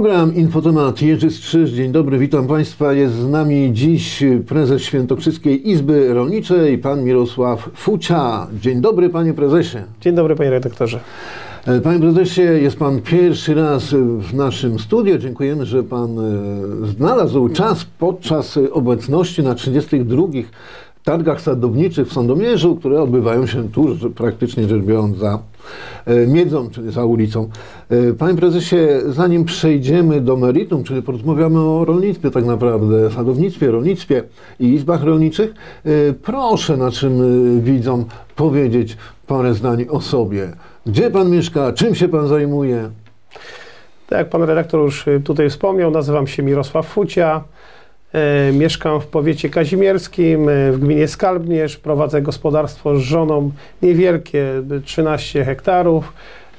Program 0.00 0.34
Infotemat 0.34 1.02
Jerzy 1.02 1.30
Strzyż. 1.30 1.70
Dzień 1.70 1.92
dobry, 1.92 2.18
witam 2.18 2.46
Państwa. 2.46 2.92
Jest 2.92 3.14
z 3.14 3.28
nami 3.28 3.70
dziś 3.72 4.22
prezes 4.48 4.82
Świętokrzyskiej 4.82 5.70
Izby 5.70 6.14
Rolniczej, 6.14 6.78
pan 6.78 7.04
Mirosław 7.04 7.70
Fucia. 7.74 8.46
Dzień 8.60 8.80
dobry, 8.80 9.08
panie 9.08 9.34
prezesie. 9.34 9.78
Dzień 10.00 10.14
dobry, 10.14 10.36
panie 10.36 10.50
redaktorze. 10.50 11.00
E, 11.66 11.80
Panie 11.80 12.00
prezesie, 12.00 12.42
jest 12.42 12.76
pan 12.76 13.02
pierwszy 13.02 13.54
raz 13.54 13.94
w 14.18 14.34
naszym 14.34 14.78
studiu. 14.78 15.18
Dziękujemy, 15.18 15.66
że 15.66 15.82
pan 15.82 16.18
e, 16.18 16.22
znalazł 16.86 17.48
czas 17.48 17.86
podczas 17.98 18.58
obecności 18.72 19.42
na 19.42 19.54
32 19.54 20.22
targach 21.04 21.40
sadowniczych 21.40 22.08
w 22.08 22.12
Sandomierzu, 22.12 22.76
które 22.76 23.02
odbywają 23.02 23.46
się 23.46 23.68
tuż, 23.68 23.98
praktycznie 24.14 24.68
rzecz 24.68 24.82
biorąc, 24.82 25.16
za 25.16 25.38
Miedzą, 26.26 26.70
czyli 26.70 26.92
za 26.92 27.04
ulicą. 27.04 27.50
E, 27.90 28.12
Panie 28.12 28.38
prezesie, 28.38 28.76
zanim 29.08 29.44
przejdziemy 29.44 30.20
do 30.20 30.36
meritum, 30.36 30.84
czyli 30.84 31.02
porozmawiamy 31.02 31.60
o 31.60 31.84
rolnictwie 31.84 32.30
tak 32.30 32.44
naprawdę, 32.44 33.10
sadownictwie, 33.10 33.70
rolnictwie 33.70 34.22
i 34.60 34.66
izbach 34.74 35.02
rolniczych, 35.02 35.54
e, 35.84 35.90
proszę 36.12 36.76
naszym 36.76 37.20
widzom 37.60 38.04
powiedzieć 38.36 38.96
parę 39.26 39.54
zdań 39.54 39.86
o 39.90 40.00
sobie. 40.00 40.48
Gdzie 40.86 41.10
pan 41.10 41.30
mieszka, 41.30 41.72
czym 41.72 41.94
się 41.94 42.08
pan 42.08 42.28
zajmuje? 42.28 42.90
Tak 44.08 44.18
jak 44.18 44.30
pan 44.30 44.42
redaktor 44.42 44.80
już 44.80 45.04
tutaj 45.24 45.50
wspomniał, 45.50 45.90
nazywam 45.90 46.26
się 46.26 46.42
Mirosław 46.42 46.86
Fucia. 46.86 47.44
E, 48.12 48.52
mieszkam 48.52 49.00
w 49.00 49.06
powiecie 49.06 49.50
kazimierskim, 49.50 50.48
e, 50.48 50.72
w 50.72 50.78
gminie 50.78 51.08
Skalbnierz. 51.08 51.76
Prowadzę 51.76 52.22
gospodarstwo 52.22 52.96
z 52.96 53.00
żoną 53.00 53.50
niewielkie, 53.82 54.44
13 54.84 55.44
hektarów, 55.44 56.12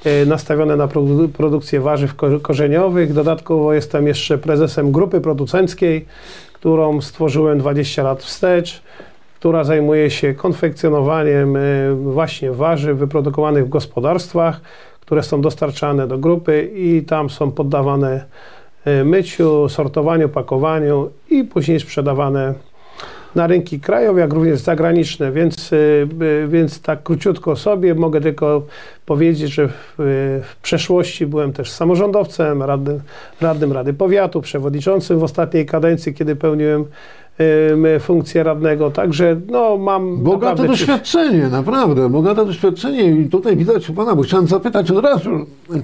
e, 0.04 0.26
nastawione 0.26 0.76
na 0.76 0.88
produ 0.88 1.28
produkcję 1.28 1.80
warzyw 1.80 2.14
korzeniowych. 2.42 3.12
Dodatkowo 3.12 3.72
jestem 3.72 4.06
jeszcze 4.06 4.38
prezesem 4.38 4.92
grupy 4.92 5.20
producenckiej, 5.20 6.06
którą 6.52 7.00
stworzyłem 7.00 7.58
20 7.58 8.02
lat 8.02 8.22
wstecz 8.22 8.82
która 9.42 9.64
zajmuje 9.64 10.10
się 10.10 10.34
konfekcjonowaniem 10.34 11.56
właśnie 11.94 12.52
warzyw 12.52 12.98
wyprodukowanych 12.98 13.66
w 13.66 13.68
gospodarstwach, 13.68 14.60
które 15.00 15.22
są 15.22 15.40
dostarczane 15.40 16.06
do 16.06 16.18
grupy 16.18 16.70
i 16.74 17.02
tam 17.02 17.30
są 17.30 17.50
poddawane 17.50 18.24
myciu, 19.04 19.68
sortowaniu, 19.68 20.28
pakowaniu 20.28 21.10
i 21.30 21.44
później 21.44 21.80
sprzedawane 21.80 22.54
na 23.34 23.46
rynki 23.46 23.80
krajowe, 23.80 24.20
jak 24.20 24.32
również 24.32 24.60
zagraniczne, 24.60 25.32
więc, 25.32 25.72
e, 25.72 25.76
e, 25.76 26.48
więc 26.48 26.80
tak 26.80 27.02
króciutko 27.02 27.56
sobie 27.56 27.94
mogę 27.94 28.20
tylko 28.20 28.62
powiedzieć, 29.06 29.52
że 29.52 29.68
w, 29.68 29.94
w 30.44 30.56
przeszłości 30.62 31.26
byłem 31.26 31.52
też 31.52 31.70
samorządowcem, 31.70 32.62
radnym, 32.62 33.00
radnym 33.40 33.72
Rady 33.72 33.94
Powiatu, 33.94 34.40
przewodniczącym 34.40 35.18
w 35.18 35.22
ostatniej 35.22 35.66
kadencji, 35.66 36.14
kiedy 36.14 36.36
pełniłem 36.36 36.84
funkcję 38.00 38.42
radnego, 38.42 38.90
także 38.90 39.40
no 39.50 39.76
mam... 39.76 40.22
Bogate 40.22 40.66
doświadczenie, 40.66 41.48
naprawdę, 41.48 42.08
bogate 42.08 42.46
doświadczenie 42.46 43.04
i 43.04 43.28
tutaj 43.28 43.56
widać 43.56 43.90
u 43.90 43.94
Pana, 43.94 44.14
bo 44.14 44.22
chciałem 44.22 44.46
zapytać 44.46 44.90
od 44.90 45.04
razu, 45.04 45.30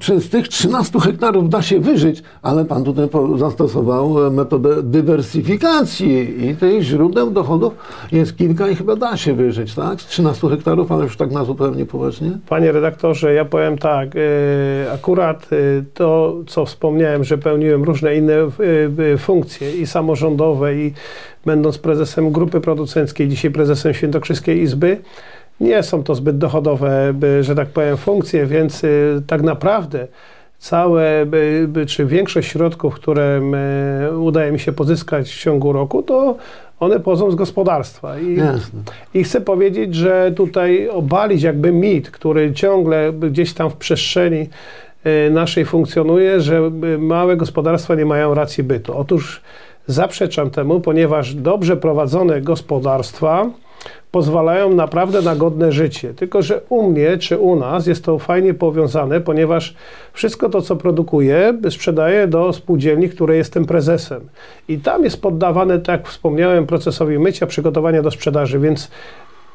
czy 0.01 0.21
z 0.21 0.31
tych 0.31 0.49
13 0.49 1.01
hektarów 1.01 1.49
da 1.49 1.63
się 1.63 1.81
wyżyć, 1.81 2.23
ale 2.43 2.65
Pan 2.65 2.85
tutaj 2.85 3.09
zastosował 3.37 4.27
e, 4.27 4.31
metodę 4.31 4.83
dywersyfikacji 4.83 6.47
i 6.49 6.57
tych 6.57 6.83
źródeł 6.83 7.31
dochodów 7.31 7.75
jest 8.13 8.37
kilka 8.37 8.69
i 8.69 8.75
chyba 8.75 8.97
da 8.97 9.17
się 9.17 9.35
wyżyć, 9.35 9.75
tak? 9.75 10.01
Z 10.01 10.07
13 10.07 10.49
hektarów, 10.49 10.93
ale 10.93 11.05
już 11.05 11.17
tak 11.17 11.31
na 11.31 11.45
zupełnie 11.45 11.87
poważnie. 11.87 12.31
Panie 12.49 12.73
redaktorze, 12.73 13.35
ja 13.35 13.45
powiem 13.45 13.79
tak, 13.79 14.09
e, 14.17 14.93
akurat 14.93 15.49
e, 15.53 15.57
to, 15.95 16.37
co 16.47 16.67
wspomniałem, 16.67 17.25
że 17.25 17.39
pełniłem 17.39 17.85
różne 17.85 18.17
inne 18.17 18.35
funkcje 19.19 19.77
i 19.77 19.87
samorządowe 19.87 20.75
i 20.75 20.93
będąc 21.47 21.79
prezesem 21.79 22.33
grupy 22.33 22.61
producenckiej, 22.61 23.29
dzisiaj 23.29 23.51
prezesem 23.51 23.95
Świętokrzyskiej 23.95 24.63
Izby, 24.63 25.01
nie 25.61 25.83
są 25.83 26.03
to 26.03 26.15
zbyt 26.15 26.39
dochodowe, 26.39 27.15
że 27.41 27.55
tak 27.55 27.69
powiem, 27.69 27.97
funkcje, 27.97 28.47
więc 28.47 28.85
y, 28.85 29.23
tak 29.27 29.43
naprawdę 29.43 30.07
całe, 30.59 31.27
czy 31.87 32.07
większość 32.07 32.49
środków, 32.49 32.95
które 32.95 33.41
udaje 34.19 34.53
mi 34.53 34.61
się 34.61 34.73
pozyskać 34.73 35.31
w 35.31 35.41
ciągu 35.41 35.73
roku, 35.73 36.03
to 36.03 36.37
one 36.81 37.01
pochodzą 37.01 37.31
z 37.31 37.35
gospodarstwa. 37.35 38.19
I, 38.19 38.39
I, 39.15 39.25
chcę 39.25 39.41
powiedzieć, 39.41 39.95
że 39.95 40.33
tutaj 40.37 40.89
obalić 40.89 41.43
jakby 41.43 41.73
mit, 41.73 42.11
który 42.11 42.53
ciągle 42.53 43.13
gdzieś 43.13 43.55
tam 43.55 43.71
w 43.71 43.77
przestrzeni 43.77 44.49
y, 45.07 45.31
naszej 45.31 45.65
funkcjonuje, 45.65 46.41
że 46.41 46.71
małe 46.99 47.37
gospodarstwa 47.37 47.95
nie 47.95 48.07
mają 48.07 48.35
racji 48.35 48.65
bytu. 48.65 48.99
Otóż 48.99 49.43
Zaprzeczam 49.89 50.51
temu, 50.51 50.81
ponieważ 50.81 51.35
dobrze 51.35 51.77
prowadzone 51.77 52.41
gospodarstwa 52.41 53.51
pozwalają 54.11 54.75
naprawdę 54.75 55.23
na 55.23 55.37
godne 55.37 55.73
życie. 55.73 56.15
Tylko, 56.15 56.43
że 56.43 56.61
u 56.69 56.91
mnie 56.91 57.19
czy 57.19 57.39
u 57.39 57.57
nas 57.57 57.87
jest 57.87 58.05
to 58.05 58.19
fajnie 58.19 58.55
powiązane, 58.55 59.21
ponieważ 59.21 59.75
wszystko 60.13 60.49
to, 60.49 60.63
co 60.63 60.77
produkuję, 60.77 61.59
sprzedaję 61.71 62.27
do 62.27 62.53
spółdzielni, 62.53 63.09
której 63.09 63.39
jestem 63.39 63.65
prezesem. 63.65 64.29
I 64.69 64.79
tam 64.79 65.05
jest 65.05 65.23
poddawane, 65.23 65.79
tak 65.79 66.01
jak 66.01 66.09
wspomniałem, 66.09 66.67
procesowi 66.67 67.19
mycia, 67.19 67.47
przygotowania 67.47 68.03
do 68.03 68.11
sprzedaży, 68.11 68.59
więc 68.59 68.91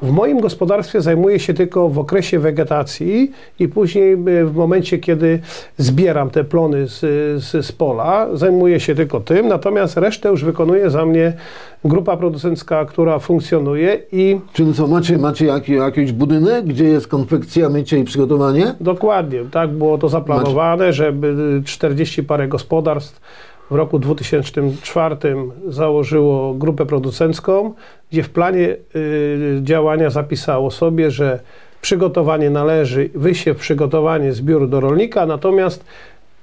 w 0.02 0.10
moim 0.10 0.40
gospodarstwie 0.40 1.00
zajmuję 1.00 1.38
się 1.38 1.54
tylko 1.54 1.88
w 1.88 1.98
okresie 1.98 2.38
wegetacji 2.38 3.32
i 3.58 3.68
później 3.68 4.12
e, 4.12 4.16
w 4.44 4.54
momencie, 4.54 4.98
kiedy 4.98 5.40
zbieram 5.78 6.30
te 6.30 6.44
plony 6.44 6.88
z, 6.88 7.00
z, 7.44 7.66
z, 7.66 7.72
pola, 7.72 8.28
zajmuję 8.32 8.80
się 8.80 8.94
tylko 8.94 9.20
tym, 9.20 9.48
natomiast 9.48 9.96
resztę 9.96 10.28
już 10.28 10.44
wykonuje 10.44 10.90
za 10.90 11.06
mnie 11.06 11.32
grupa 11.84 12.16
producencka, 12.16 12.84
która 12.84 13.18
funkcjonuje 13.18 14.00
i... 14.12 14.40
Czyli 14.52 14.74
co, 14.74 14.86
macie, 14.86 15.18
macie 15.18 15.46
jak, 15.46 15.68
jakiś 15.68 16.12
budynek, 16.12 16.64
gdzie 16.64 16.84
jest 16.84 17.08
konfekcja, 17.08 17.68
mycie 17.68 17.98
i 17.98 18.04
przygotowanie? 18.04 18.74
Dokładnie, 18.80 19.44
tak 19.50 19.70
było 19.70 19.98
to 19.98 20.08
zaplanowane, 20.08 20.92
żeby 20.92 21.62
40 21.64 22.22
parę 22.22 22.48
gospodarstw 22.48 23.20
w 23.74 23.76
roku 23.76 23.98
2004 23.98 25.16
założyło 25.68 26.54
grupę 26.54 26.86
producencką, 26.86 27.74
gdzie 28.10 28.22
w 28.22 28.30
planie 28.30 28.76
y, 28.96 29.60
działania 29.62 30.10
zapisało 30.10 30.70
sobie, 30.70 31.10
że 31.10 31.40
przygotowanie 31.80 32.50
należy, 32.50 33.10
wysiew, 33.14 33.56
przygotowanie 33.56 34.32
zbiór 34.32 34.68
do 34.68 34.80
rolnika, 34.80 35.26
natomiast 35.26 35.84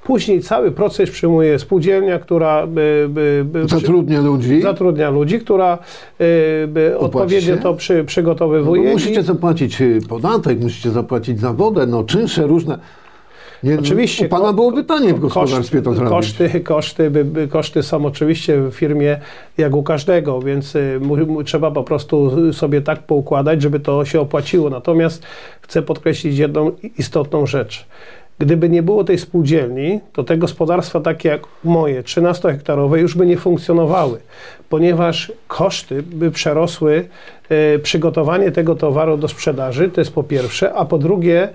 Później 0.03 0.41
cały 0.41 0.71
proces 0.71 1.11
przyjmuje 1.11 1.59
spółdzielnia, 1.59 2.19
która 2.19 2.67
by, 2.67 3.07
by, 3.09 3.45
by, 3.45 3.67
zatrudnia 3.67 4.21
ludzi. 4.21 4.61
Zatrudnia 4.61 5.09
ludzi, 5.09 5.39
która 5.39 5.77
by 6.67 6.95
odpowiednio 6.97 7.57
to 7.57 7.73
przy, 7.73 8.03
przygotowywuje. 8.03 8.83
No 8.83 8.91
musicie 8.91 9.23
zapłacić 9.23 9.81
y, 9.81 9.99
podatek, 10.09 10.59
musicie 10.59 10.91
zapłacić 10.91 11.39
za 11.39 11.53
wodę, 11.53 11.87
no 11.87 12.03
czynsze 12.03 12.47
różne. 12.47 12.79
Nie, 13.63 13.79
oczywiście. 13.79 14.25
U 14.25 14.29
Pana 14.29 14.53
było 14.53 14.71
pytanie 14.71 15.13
w 15.13 15.19
gospodarstwie 15.19 15.81
to 15.81 15.93
zrobić. 15.93 16.09
Koszty, 16.09 16.59
koszty, 16.59 17.11
koszty 17.49 17.83
są 17.83 18.05
oczywiście 18.05 18.61
w 18.61 18.71
firmie 18.71 19.19
jak 19.57 19.75
u 19.75 19.83
każdego, 19.83 20.41
więc 20.41 20.75
y, 20.75 20.99
trzeba 21.45 21.71
po 21.71 21.83
prostu 21.83 22.53
sobie 22.53 22.81
tak 22.81 22.99
poukładać, 22.99 23.61
żeby 23.61 23.79
to 23.79 24.05
się 24.05 24.21
opłaciło. 24.21 24.69
Natomiast 24.69 25.23
chcę 25.61 25.81
podkreślić 25.81 26.37
jedną 26.37 26.71
istotną 26.97 27.45
rzecz. 27.45 27.85
Gdyby 28.41 28.69
nie 28.69 28.83
było 28.83 29.03
tej 29.03 29.17
spółdzielni, 29.17 29.99
to 30.13 30.23
te 30.23 30.37
gospodarstwa 30.37 30.99
takie 30.99 31.29
jak 31.29 31.41
moje, 31.63 32.03
13-hektarowe, 32.03 32.95
już 32.95 33.15
by 33.15 33.25
nie 33.25 33.37
funkcjonowały, 33.37 34.19
ponieważ 34.69 35.31
koszty 35.47 36.03
by 36.03 36.31
przerosły 36.31 37.07
e, 37.49 37.79
przygotowanie 37.79 38.51
tego 38.51 38.75
towaru 38.75 39.17
do 39.17 39.27
sprzedaży, 39.27 39.89
to 39.89 40.01
jest 40.01 40.13
po 40.13 40.23
pierwsze, 40.23 40.73
a 40.73 40.85
po 40.85 40.97
drugie, 40.97 41.49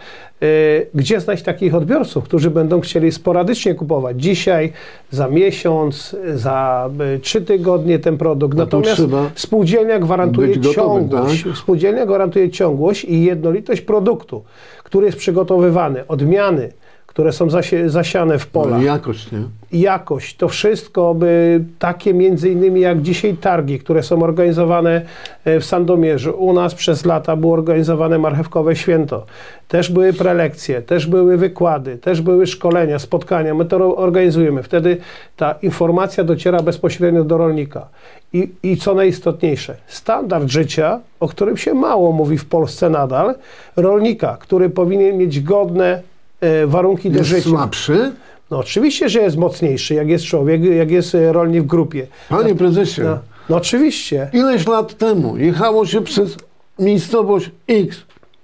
gdzie 0.95 1.21
znaleźć 1.21 1.45
takich 1.45 1.75
odbiorców, 1.75 2.25
którzy 2.25 2.51
będą 2.51 2.81
chcieli 2.81 3.13
sporadycznie 3.13 3.75
kupować 3.75 4.23
dzisiaj, 4.23 4.73
za 5.11 5.29
miesiąc, 5.29 6.17
za 6.35 6.91
e, 7.15 7.19
trzy 7.19 7.43
tygodnie 7.43 7.99
ten 7.99 8.19
produkt. 8.19 8.59
Natomiast 8.59 9.03
spółdzielnia 9.35 9.99
gwarantuje 9.99 10.61
ciągłość. 10.61 11.45
tak? 11.45 11.57
Spółdzielnia 11.57 12.07
gwarantuje 12.07 12.51
ciągłość 12.51 13.05
i 13.05 13.25
jednolitość 13.25 13.81
produktu 13.81 14.43
który 14.87 15.07
jest 15.07 15.19
przygotowywany, 15.19 16.07
odmiany, 16.07 16.73
które 17.17 17.33
są 17.33 17.49
zasiane 17.87 18.39
w 18.39 18.47
polach. 18.47 18.81
No, 18.81 18.87
jakość, 18.87 19.33
nie? 19.33 19.39
Jakość. 19.73 20.37
To 20.37 20.49
wszystko 20.49 21.15
by 21.15 21.65
takie 21.79 22.15
między 22.15 22.51
innymi 22.51 22.81
jak 22.81 23.03
dzisiaj 23.03 23.37
targi, 23.37 23.79
które 23.79 24.03
są 24.03 24.23
organizowane 24.23 25.03
e, 25.45 25.61
w 25.61 25.65
Sandomierzu. 25.65 26.31
U 26.39 26.53
nas 26.53 26.75
przez 26.75 27.05
lata 27.05 27.37
było 27.37 27.55
organizowane 27.55 28.19
marchewkowe 28.19 28.77
święto. 28.77 29.27
Też 29.69 29.93
były 29.93 30.13
prelekcje, 30.13 30.83
też 30.83 31.07
były 31.07 31.37
wykłady, 31.37 31.99
też 31.99 32.21
były 32.21 32.47
szkolenia, 32.47 32.99
spotkania. 32.99 33.55
My 33.55 33.65
to 33.65 33.97
organizujemy. 33.97 34.63
Wtedy 34.63 34.97
ta 35.37 35.55
informacja 35.63 36.25
dociera 36.25 36.63
bezpośrednio 36.63 37.25
do 37.25 37.39
rolnika. 37.39 37.89
I, 38.33 38.51
I 38.63 38.77
co 38.77 38.95
najistotniejsze, 38.95 39.77
standard 39.87 40.49
życia, 40.49 41.01
o 41.21 41.29
którym 41.29 41.57
się 41.57 41.75
mało 41.75 42.13
mówi 42.13 42.39
w 42.39 42.45
Polsce 42.45 42.91
nadal, 42.91 43.35
rolnika, 43.77 44.37
który 44.41 44.71
powinien 44.71 45.19
mieć 45.19 45.41
godne 45.41 46.03
e, 46.41 46.67
warunki 46.67 47.09
jest 47.09 47.19
do 47.21 47.25
życia. 47.25 47.49
słabszy? 47.51 48.13
No 48.51 48.59
oczywiście, 48.59 49.09
że 49.09 49.21
jest 49.21 49.37
mocniejszy, 49.37 49.95
jak 49.95 50.09
jest 50.09 50.25
człowiek, 50.25 50.65
jak 50.65 50.91
jest 50.91 51.15
e, 51.15 51.33
rolnik 51.33 51.63
w 51.63 51.67
grupie. 51.67 52.07
Panie 52.29 52.55
prezesie, 52.55 53.03
No, 53.05 53.19
no 53.49 53.57
oczywiście. 53.57 54.31
ileś 54.33 54.67
lat 54.67 54.95
temu 54.99 55.37
jechało 55.37 55.87
się 55.87 56.01
przez 56.01 56.37
miejscowość 56.79 57.51
X, 57.69 57.97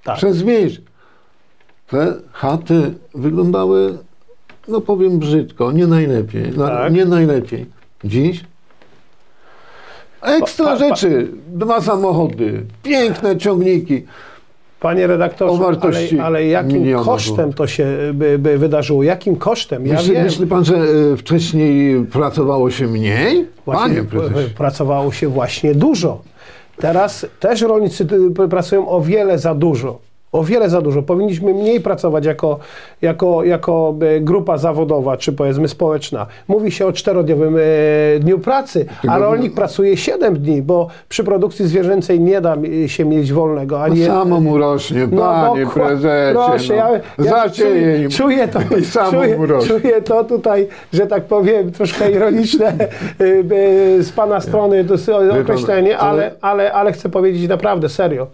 Tak. 0.05 0.17
przez 0.17 0.43
wieś. 0.43 0.81
Te 1.89 2.15
chaty 2.33 2.95
wyglądały, 3.15 3.99
no 4.69 4.81
powiem 4.81 5.19
brzydko, 5.19 5.73
nie 5.73 5.87
najlepiej. 5.87 6.51
Na, 6.57 6.69
Tak. 6.69 6.93
Nie 6.93 7.05
najlepiej. 7.05 7.67
Dziś 8.05 8.45
ekstra 10.23 10.65
Pa- 10.67 10.71
pa- 10.73 10.79
rzeczy. 10.79 11.29
Dwa 11.49 11.81
samochody, 11.81 12.63
piękne 12.83 13.37
ciągniki. 13.37 14.03
Panie 14.83 15.07
redaktorze, 15.07 15.65
ale, 15.65 16.23
ale 16.23 16.47
jakim 16.47 16.95
kosztem 17.05 17.53
to 17.53 17.67
się 17.67 17.87
by, 18.15 18.39
by 18.39 18.59
wydarzyło? 18.59 19.03
Jakim 19.03 19.37
kosztem? 19.37 19.87
Ja 19.87 19.95
Myśli, 19.95 20.19
myśli 20.19 20.47
pan, 20.47 20.65
że 20.65 20.77
e, 20.77 21.17
wcześniej 21.17 22.05
pracowało 22.07 22.71
się 22.71 22.87
mniej? 22.87 23.49
Właśnie 23.65 23.89
Panie 23.89 24.05
prezesie. 24.05 24.55
pracowało 24.57 25.13
się 25.13 25.29
właśnie 25.29 25.75
dużo. 25.75 26.23
Teraz 26.77 27.27
też 27.41 27.61
rolnicy 27.63 28.07
y, 28.45 28.49
pracują 28.49 28.89
o 28.89 29.01
wiele 29.01 29.39
za 29.39 29.55
dużo. 29.55 29.99
O 30.33 30.43
wiele 30.45 30.69
za 30.71 30.81
dużo. 30.81 31.03
Powinniśmy 31.03 31.55
mniej 31.55 31.81
pracować 31.81 32.27
jako, 32.27 32.59
jako, 33.03 33.45
jako 33.45 33.95
y, 34.17 34.21
grupa 34.21 34.59
zawodowa, 34.59 35.17
czy 35.17 35.33
powiedzmy 35.33 35.69
społeczna. 35.69 36.27
Mówi 36.49 36.71
się 36.71 36.87
o 36.87 36.93
czterodniowym 36.93 37.57
e, 37.57 37.61
dniu 38.21 38.39
pracy, 38.39 38.87
a 39.09 39.19
rolnik 39.19 39.55
pracuje 39.55 39.97
7 39.97 40.39
dni, 40.39 40.63
bo 40.63 40.89
przy 41.09 41.25
produkcji 41.25 41.67
zwierzęcej 41.67 42.21
nie 42.21 42.41
da 42.41 42.57
się 42.87 43.05
mieć 43.05 43.33
wolnego. 43.33 43.83
Ani, 43.83 44.01
No 44.01 44.07
samo 44.07 44.41
mu 44.41 44.59
rośnie, 44.59 45.09
panie 45.09 45.67
chła- 45.67 45.73
prezesie. 45.87 46.33
Proszę, 46.35 46.77
no. 46.77 47.25
ja, 47.25 47.35
ja 47.43 47.51
czuję, 47.51 48.09
czuję, 48.09 48.49
to, 48.49 48.77
I 48.77 48.85
samo 48.85 49.11
czuję, 49.11 49.37
mu 49.39 49.47
rośnie. 49.47 49.81
czuję 49.81 50.03
to 50.03 50.25
tutaj, 50.25 50.69
że 50.93 51.07
tak 51.07 51.25
powiem, 51.25 51.73
troszkę 51.73 52.11
ironiczne 52.11 52.73
y, 53.21 53.25
y, 53.99 54.03
z 54.03 54.13
pana 54.13 54.41
strony 54.41 54.85
określenie, 55.43 55.99
ale, 55.99 56.31
ale, 56.41 56.73
ale 56.73 56.93
chcę 56.93 57.09
powiedzieć 57.09 57.49
naprawdę 57.49 57.89
serio. 57.89 58.27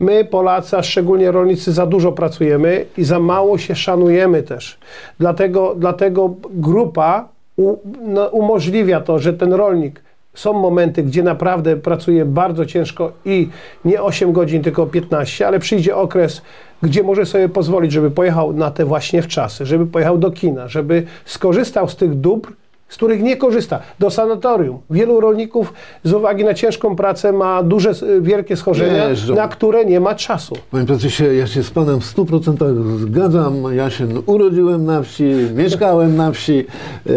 My, 0.00 0.24
Polacy, 0.24 0.76
a 0.76 0.82
szczególnie 0.82 1.30
rolnicy, 1.30 1.72
za 1.72 1.86
dużo 1.86 2.12
pracujemy 2.12 2.86
i 2.98 3.04
za 3.04 3.20
mało 3.20 3.58
się 3.58 3.74
szanujemy 3.74 4.42
też. 4.42 4.78
Dlatego, 5.18 5.74
dlatego 5.78 6.34
grupa 6.50 7.28
u, 7.56 7.76
no, 8.00 8.26
umożliwia 8.26 9.00
to, 9.00 9.18
że 9.18 9.32
ten 9.32 9.52
rolnik 9.52 10.02
są 10.34 10.52
momenty, 10.52 11.02
gdzie 11.02 11.22
naprawdę 11.22 11.76
pracuje 11.76 12.24
bardzo 12.24 12.66
ciężko 12.66 13.12
i 13.24 13.48
nie 13.84 14.02
8 14.02 14.32
godzin, 14.32 14.62
tylko 14.62 14.86
15, 14.86 15.46
ale 15.46 15.58
przyjdzie 15.58 15.96
okres, 15.96 16.42
gdzie 16.82 17.02
może 17.02 17.26
sobie 17.26 17.48
pozwolić, 17.48 17.92
żeby 17.92 18.10
pojechał 18.10 18.52
na 18.52 18.70
te 18.70 18.84
właśnie 18.84 19.22
wczasy, 19.22 19.66
żeby 19.66 19.86
pojechał 19.86 20.18
do 20.18 20.30
kina, 20.30 20.68
żeby 20.68 21.06
skorzystał 21.24 21.88
z 21.88 21.96
tych 21.96 22.14
dóbr, 22.14 22.52
z 22.90 22.96
których 22.96 23.22
nie 23.22 23.36
korzysta, 23.36 23.80
do 23.98 24.10
sanatorium. 24.10 24.78
Wielu 24.90 25.20
rolników 25.20 25.72
z 26.04 26.12
uwagi 26.12 26.44
na 26.44 26.54
ciężką 26.54 26.96
pracę 26.96 27.32
ma 27.32 27.62
duże, 27.62 27.92
wielkie 28.20 28.56
schorzenia, 28.56 29.08
Jeżdżą. 29.08 29.34
na 29.34 29.48
które 29.48 29.84
nie 29.84 30.00
ma 30.00 30.14
czasu. 30.14 30.56
Panie 30.70 30.86
prezesie, 30.86 31.24
ja 31.34 31.46
się 31.46 31.62
z 31.62 31.70
panem 31.70 32.00
w 32.00 32.04
100% 32.04 32.98
zgadzam. 32.98 33.54
Ja 33.74 33.90
się 33.90 34.06
urodziłem 34.26 34.84
na 34.84 35.02
wsi, 35.02 35.24
mieszkałem 35.54 36.16
na 36.16 36.32
wsi, 36.32 36.66
e, 37.06 37.10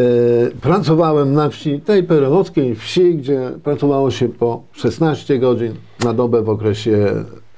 pracowałem 0.62 1.34
na 1.34 1.50
wsi, 1.50 1.82
tej 1.82 2.04
perelowskiej 2.04 2.76
wsi, 2.76 3.16
gdzie 3.16 3.52
pracowało 3.64 4.12
się 4.12 4.30
po 4.30 4.62
16 4.74 5.40
godzin 5.40 5.74
na 6.04 6.14
dobę 6.14 6.42
w 6.42 6.50
okresie 6.50 6.98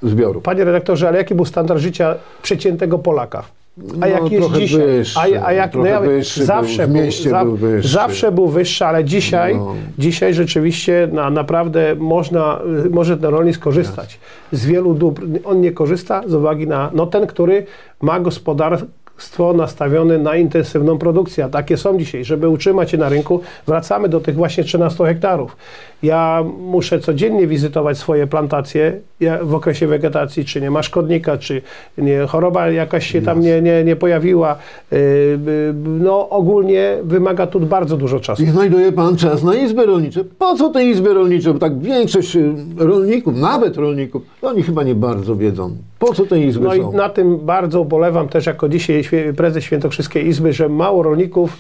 zbioru. 0.04 0.42
Panie 0.42 0.64
redaktorze, 0.64 1.08
ale 1.08 1.18
jaki 1.18 1.36
był 1.36 1.46
standard 1.46 1.80
życia 1.80 2.16
przeciętego 2.42 3.00
Polaka? 3.00 3.44
A 3.78 3.82
No, 3.98 4.08
jak 4.08 4.32
jest 4.32 4.46
trochę 4.46 4.60
dzisiaj? 4.60 4.82
wyższy, 4.82 5.20
a, 5.20 5.46
a 5.46 5.54
jak 5.54 5.72
trochę 5.72 5.90
ja- 5.90 6.02
był, 6.02 6.12
zawsze 6.24 6.88
w 6.88 6.92
mieście 6.92 7.30
był, 7.30 7.40
był 7.46 7.56
wyższy. 7.56 7.90
Zawsze 7.90 8.32
był 8.32 8.48
wyższy, 8.48 8.86
ale 8.86 9.04
dzisiaj, 9.06 9.56
No. 9.56 9.76
dzisiaj 9.98 10.34
rzeczywiście 10.34 11.10
na, 11.12 11.30
naprawdę 11.30 11.96
można, 11.96 12.60
może 12.92 13.18
ten 13.18 13.30
rolnik 13.32 13.56
skorzystać 13.56 14.20
z 14.52 14.66
wielu 14.66 14.94
dóbr. 14.94 15.22
On 15.46 15.62
nie 15.62 15.72
korzysta 15.72 16.22
z 16.28 16.34
uwagi 16.34 16.68
na 16.68 16.90
no, 16.94 17.06
ten, 17.06 17.28
który 17.28 17.66
ma 18.02 18.20
gospodarstwo 18.20 19.54
nastawione 19.54 20.18
na 20.18 20.36
intensywną 20.36 20.98
produkcję. 20.98 21.46
A 21.46 21.50
takie 21.50 21.78
są 21.78 21.98
dzisiaj. 22.00 22.24
Żeby 22.26 22.50
utrzymać 22.50 22.92
się 22.92 22.98
na 22.98 23.10
rynku, 23.10 23.42
wracamy 23.68 24.10
do 24.10 24.20
tych 24.20 24.36
właśnie 24.36 24.64
13 24.64 25.06
hektarów. 25.06 25.58
Ja 26.04 26.44
muszę 26.60 27.00
codziennie 27.00 27.48
wizytować 27.48 27.98
swoje 27.98 28.28
plantacje 28.28 29.00
w 29.42 29.56
okresie 29.56 29.88
wegetacji, 29.88 30.46
czy 30.46 30.62
nie 30.62 30.72
ma 30.72 30.84
szkodnika, 30.84 31.38
czy 31.38 31.62
nie, 31.98 32.26
choroba 32.28 32.70
jakaś 32.70 33.08
się 33.08 33.22
tam 33.22 33.42
nie, 33.42 33.62
nie, 33.62 33.84
nie 33.84 33.96
pojawiła. 33.96 34.56
Yy, 34.92 34.98
yy, 34.98 35.74
No 36.00 36.30
ogólnie 36.30 36.98
wymaga 37.04 37.48
tu 37.48 37.60
bardzo 37.60 37.98
dużo 37.98 38.20
czasu. 38.20 38.44
I 38.44 38.46
znajduje 38.46 38.92
pan 38.92 39.18
czas 39.18 39.44
na 39.44 39.56
izby 39.56 39.86
rolnicze. 39.86 40.24
Po 40.40 40.56
co 40.56 40.70
te 40.70 40.86
izby 40.86 41.14
rolnicze? 41.14 41.54
Bo 41.54 41.60
tak 41.60 41.80
większość 41.80 42.36
y, 42.36 42.54
rolników, 42.78 43.36
nawet 43.36 43.78
rolników, 43.78 44.22
oni 44.42 44.64
chyba 44.64 44.84
nie 44.84 44.96
bardzo 44.96 45.36
wiedzą. 45.36 45.76
Po 46.00 46.14
co 46.14 46.26
te 46.26 46.40
izby 46.40 46.66
No 46.66 46.76
i 46.76 46.82
są? 46.82 46.92
na 46.92 47.10
tym 47.10 47.38
bardzo 47.38 47.82
ubolewam 47.82 48.28
też 48.28 48.46
jako 48.46 48.70
dzisiaj 48.70 49.04
prezes 49.38 49.64
Świętokrzyskiej 49.64 50.28
Izby, 50.28 50.54
że 50.54 50.70
mało 50.70 51.04
rolników 51.04 51.58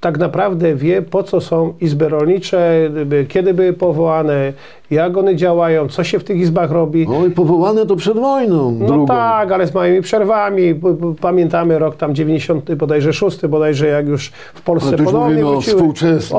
tak 0.00 0.18
naprawdę 0.18 0.74
wie, 0.74 1.02
po 1.02 1.22
co 1.22 1.40
są 1.40 1.74
izby 1.80 2.08
rolnicze, 2.08 2.90
kiedy 3.28 3.54
były 3.54 3.72
powołane, 3.72 4.52
jak 4.90 5.16
one 5.16 5.36
działają, 5.36 5.88
co 5.88 6.04
się 6.04 6.18
w 6.18 6.24
tych 6.24 6.36
izbach 6.36 6.70
robi. 6.70 7.06
Oj, 7.22 7.30
powołane 7.30 7.86
to 7.86 7.96
przed 7.96 8.18
wojną 8.18 8.76
No 8.80 8.86
drugą. 8.86 9.06
tak, 9.06 9.52
ale 9.52 9.66
z 9.66 9.74
małymi 9.74 10.02
przerwami. 10.02 10.74
Pamiętamy 11.20 11.78
rok 11.78 11.96
tam 11.96 12.14
90, 12.14 12.74
bodajże 12.74 13.12
6, 13.12 13.46
bodajże 13.46 13.86
jak 13.86 14.08
już 14.08 14.32
w 14.54 14.62
Polsce 14.62 14.90
już 14.90 15.02
ponownie 15.02 15.46
o 15.46 15.60
współczesnym 15.60 16.38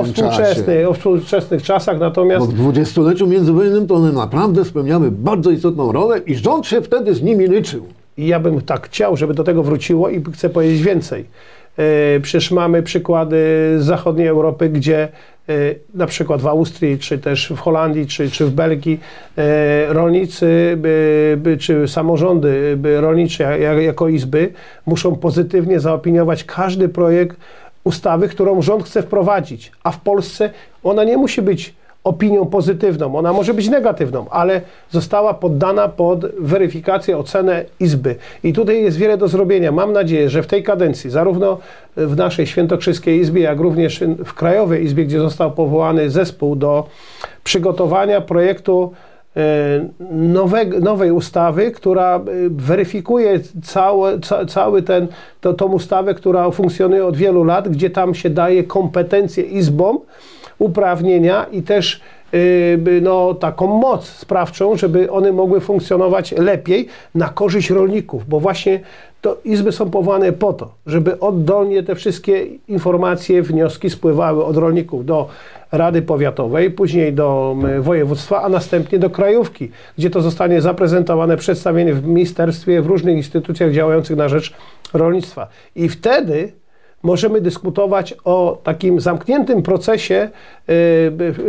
o, 0.85 0.89
o 0.89 0.93
współczesnych 0.93 1.63
czasach, 1.63 1.99
natomiast 1.99 2.45
Bo 2.45 2.51
w 2.51 2.55
dwudziestoleciu 2.55 3.27
międzywojennym 3.27 3.87
to 3.87 3.95
one 3.95 4.11
naprawdę 4.11 4.65
spełniały 4.65 5.11
bardzo 5.11 5.51
istotną 5.51 5.91
rolę 5.91 6.17
i 6.17 6.35
rząd 6.35 6.67
się 6.67 6.81
wtedy 6.81 7.13
z 7.13 7.21
nimi 7.23 7.47
liczył. 7.47 7.85
I 8.17 8.27
ja 8.27 8.39
bym 8.39 8.61
tak 8.61 8.85
chciał, 8.87 9.17
żeby 9.17 9.33
do 9.33 9.43
tego 9.43 9.63
wróciło 9.63 10.09
i 10.09 10.23
chcę 10.33 10.49
powiedzieć 10.49 10.81
więcej. 10.81 11.25
E, 11.77 12.19
Przecież 12.19 12.51
mamy 12.51 12.83
przykłady 12.83 13.37
z 13.79 13.85
zachodniej 13.85 14.27
Europy, 14.27 14.69
gdzie 14.69 15.03
e, 15.03 15.53
na 15.93 16.07
przykład 16.07 16.41
w 16.41 16.47
Austrii, 16.47 16.99
czy 16.99 17.17
też 17.17 17.53
w 17.55 17.59
Holandii, 17.59 18.07
czy, 18.07 18.31
czy 18.31 18.45
w 18.45 18.51
Belgii 18.51 18.99
e, 19.37 19.93
rolnicy 19.93 20.77
czy 21.59 21.87
samorządy 21.87 22.77
rolnicze 22.99 23.59
jak, 23.59 23.83
jako 23.83 24.09
izby 24.09 24.53
muszą 24.85 25.15
pozytywnie 25.15 25.79
zaopiniować 25.79 26.43
każdy 26.43 26.89
projekt 26.89 27.37
ustawy, 27.83 28.27
którą 28.27 28.61
rząd 28.61 28.83
chce 28.83 29.01
wprowadzić. 29.01 29.71
A 29.83 29.91
w 29.91 29.99
Polsce 29.99 30.49
ona 30.83 31.03
nie 31.03 31.17
musi 31.17 31.41
być 31.41 31.73
opinią 32.03 32.45
pozytywną, 32.45 33.15
ona 33.15 33.33
może 33.33 33.53
być 33.53 33.69
negatywną, 33.69 34.25
ale 34.29 34.61
została 34.89 35.33
poddana 35.33 35.87
pod 35.87 36.35
weryfikację, 36.39 37.17
ocenę 37.17 37.65
Izby. 37.79 38.15
I 38.43 38.53
tutaj 38.53 38.83
jest 38.83 38.97
wiele 38.97 39.17
do 39.17 39.27
zrobienia. 39.27 39.71
Mam 39.71 39.93
nadzieję, 39.93 40.29
że 40.29 40.43
w 40.43 40.47
tej 40.47 40.63
kadencji, 40.63 41.09
zarówno 41.09 41.57
w 41.97 42.15
naszej 42.15 42.47
Świętokrzyskiej 42.47 43.19
Izbie, 43.19 43.41
jak 43.41 43.59
również 43.59 44.03
w 44.25 44.33
Krajowej 44.33 44.83
Izbie, 44.83 45.05
gdzie 45.05 45.19
został 45.19 45.51
powołany 45.51 46.09
zespół 46.09 46.55
do 46.55 46.87
przygotowania 47.43 48.21
projektu 48.21 48.91
e, 49.37 49.41
nowe, 50.11 50.65
nowej 50.65 51.11
ustawy, 51.11 51.71
która 51.71 52.15
e, 52.15 52.21
weryfikuje 52.49 53.39
całe, 53.63 54.19
ca, 54.19 54.45
cały 54.45 54.81
ten, 54.81 55.07
to, 55.41 55.53
tą 55.53 55.65
ustawę, 55.65 56.13
która 56.13 56.51
funkcjonuje 56.51 57.05
od 57.05 57.17
wielu 57.17 57.43
lat, 57.43 57.69
gdzie 57.69 57.89
tam 57.89 58.15
się 58.15 58.29
daje 58.29 58.63
kompetencje 58.63 59.43
izbom, 59.43 59.99
uprawnienia 60.61 61.45
i 61.51 61.61
też 61.61 62.01
y, 62.33 62.99
no, 63.01 63.33
taką 63.33 63.67
moc 63.67 64.05
sprawczą, 64.05 64.77
żeby 64.77 65.11
one 65.11 65.31
mogły 65.31 65.59
funkcjonować 65.59 66.31
lepiej 66.31 66.87
na 67.15 67.29
korzyść 67.29 67.69
rolników, 67.69 68.27
bo 68.27 68.39
właśnie 68.39 68.79
to 69.21 69.37
izby 69.45 69.71
są 69.71 69.89
powołane 69.89 70.31
po 70.31 70.53
to, 70.53 70.71
żeby 70.85 71.19
oddolnie 71.19 71.83
te 71.83 71.95
wszystkie 71.95 72.45
informacje, 72.67 73.41
wnioski 73.41 73.89
spływały 73.89 74.45
od 74.45 74.57
rolników 74.57 75.05
do 75.05 75.27
Rady 75.71 76.01
Powiatowej, 76.01 76.71
później 76.71 77.13
do 77.13 77.55
województwa, 77.79 78.41
a 78.41 78.49
następnie 78.49 78.99
do 78.99 79.09
krajówki, 79.09 79.71
gdzie 79.97 80.09
to 80.09 80.21
zostanie 80.21 80.61
zaprezentowane, 80.61 81.37
przedstawienie 81.37 81.93
w 81.93 82.07
ministerstwie, 82.07 82.81
w 82.81 82.85
różnych 82.85 83.17
instytucjach 83.17 83.71
działających 83.71 84.17
na 84.17 84.29
rzecz 84.29 84.53
rolnictwa. 84.93 85.47
I 85.75 85.89
wtedy 85.89 86.51
możemy 87.03 87.41
dyskutować 87.41 88.15
o 88.23 88.61
takim 88.63 88.99
zamkniętym 88.99 89.63
procesie 89.63 90.29
y, 90.69 90.73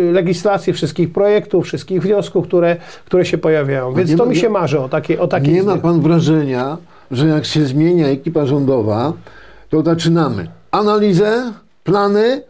y, 0.00 0.12
legislacji 0.12 0.73
wszystkich 0.73 1.12
projektów, 1.12 1.64
wszystkich 1.64 2.02
wniosków, 2.02 2.47
które, 2.47 2.76
które 3.04 3.25
się 3.25 3.38
pojawiają. 3.38 3.94
Więc 3.94 4.16
to 4.16 4.26
mi 4.26 4.37
się 4.37 4.49
marzy 4.49 4.80
o 4.80 4.88
takiej, 4.88 5.18
o 5.18 5.28
takiej 5.28 5.54
Nie 5.54 5.62
ma 5.62 5.76
pan 5.76 6.00
wrażenia, 6.00 6.76
że 7.11 7.26
jak 7.26 7.44
się 7.44 7.64
zmienia 7.64 8.09
ekipa 8.09 8.47
rządowa, 8.47 9.12
to 9.71 9.82
zaczynamy 9.82 10.49
analizę, 10.71 11.52
plany 11.85 12.42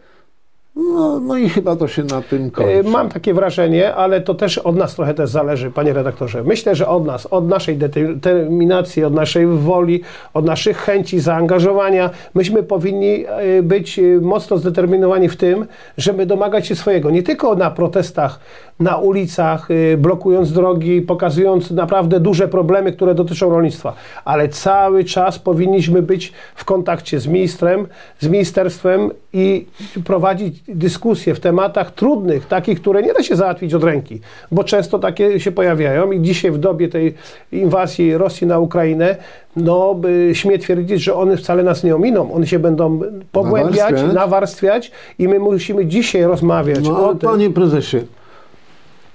No, 0.75 1.19
no 1.19 1.37
i 1.37 1.49
chyba 1.49 1.75
to 1.75 1.87
się 1.87 2.03
na 2.03 2.21
tym 2.21 2.45
E, 2.45 2.51
kończy. 2.51 2.83
Mam 2.83 3.09
takie 3.09 3.33
wrażenie, 3.33 3.95
ale 3.95 4.21
to 4.21 4.33
też 4.33 4.57
od 4.57 4.75
nas 4.75 4.95
trochę 4.95 5.13
też 5.13 5.29
zależy, 5.29 5.71
panie 5.71 5.93
redaktorze. 5.93 6.43
Myślę, 6.43 6.75
że 6.75 6.87
od 6.87 7.05
nas, 7.05 7.25
od 7.25 7.47
naszej 7.47 7.77
determinacji, 7.77 9.03
od 9.03 9.13
naszej 9.13 9.47
woli, 9.47 10.01
od 10.33 10.45
naszych 10.45 10.77
chęci, 10.77 11.19
zaangażowania, 11.19 12.09
myśmy 12.33 12.63
powinni 12.63 13.25
e, 13.27 13.63
być 13.63 13.99
e, 13.99 14.01
mocno 14.21 14.57
zdeterminowani 14.57 15.29
w 15.29 15.37
tym, 15.37 15.65
żeby 15.97 16.25
domagać 16.25 16.67
się 16.67 16.75
swojego. 16.75 17.09
Nie 17.11 17.23
tylko 17.23 17.55
na 17.55 17.71
protestach, 17.71 18.39
na 18.79 18.97
ulicach, 18.97 19.67
e, 19.71 19.97
blokując 19.97 20.51
drogi, 20.51 21.01
pokazując 21.01 21.71
naprawdę 21.71 22.19
duże 22.19 22.47
problemy, 22.47 22.91
które 22.91 23.15
dotyczą 23.15 23.49
rolnictwa, 23.49 23.93
ale 24.25 24.49
cały 24.49 25.03
czas 25.03 25.39
powinniśmy 25.39 26.01
być 26.01 26.33
w 26.55 26.65
kontakcie 26.65 27.19
z 27.19 27.27
ministrem, 27.27 27.87
z 28.19 28.27
ministerstwem 28.27 29.09
i 29.33 29.65
prowadzić 30.05 30.63
dyskusje 30.67 31.35
w 31.35 31.39
tematach 31.39 31.91
trudnych, 31.91 32.45
takich, 32.45 32.81
które 32.81 33.01
nie 33.03 33.13
da 33.13 33.23
się 33.23 33.35
załatwić 33.35 33.73
od 33.73 33.83
ręki, 33.83 34.19
bo 34.51 34.63
często 34.63 34.99
takie 34.99 35.39
się 35.39 35.51
pojawiają 35.51 36.11
i 36.11 36.21
dzisiaj 36.21 36.51
w 36.51 36.57
dobie 36.57 36.87
tej 36.89 37.13
inwazji 37.51 38.17
Rosji 38.17 38.47
na 38.47 38.59
Ukrainę, 38.59 39.15
no 39.55 39.95
by 39.95 40.29
śmie 40.33 40.57
twierdzić, 40.59 41.03
że 41.03 41.15
one 41.15 41.37
wcale 41.37 41.63
nas 41.63 41.83
nie 41.83 41.95
ominą. 41.95 42.33
One 42.33 42.47
się 42.47 42.59
będą 42.59 42.99
pogłębiać, 43.31 43.77
Nawarstwiać. 43.77 44.13
nawarstwiać 44.13 44.91
i 45.19 45.27
my 45.27 45.39
musimy 45.39 45.85
dzisiaj 45.85 46.23
rozmawiać 46.23 46.79
No, 46.83 47.09
o 47.09 47.15
tym. 47.15 47.29
panie 47.29 47.49
prezesie, 47.49 47.97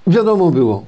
wiadomo 0.09 0.51
było, 0.51 0.83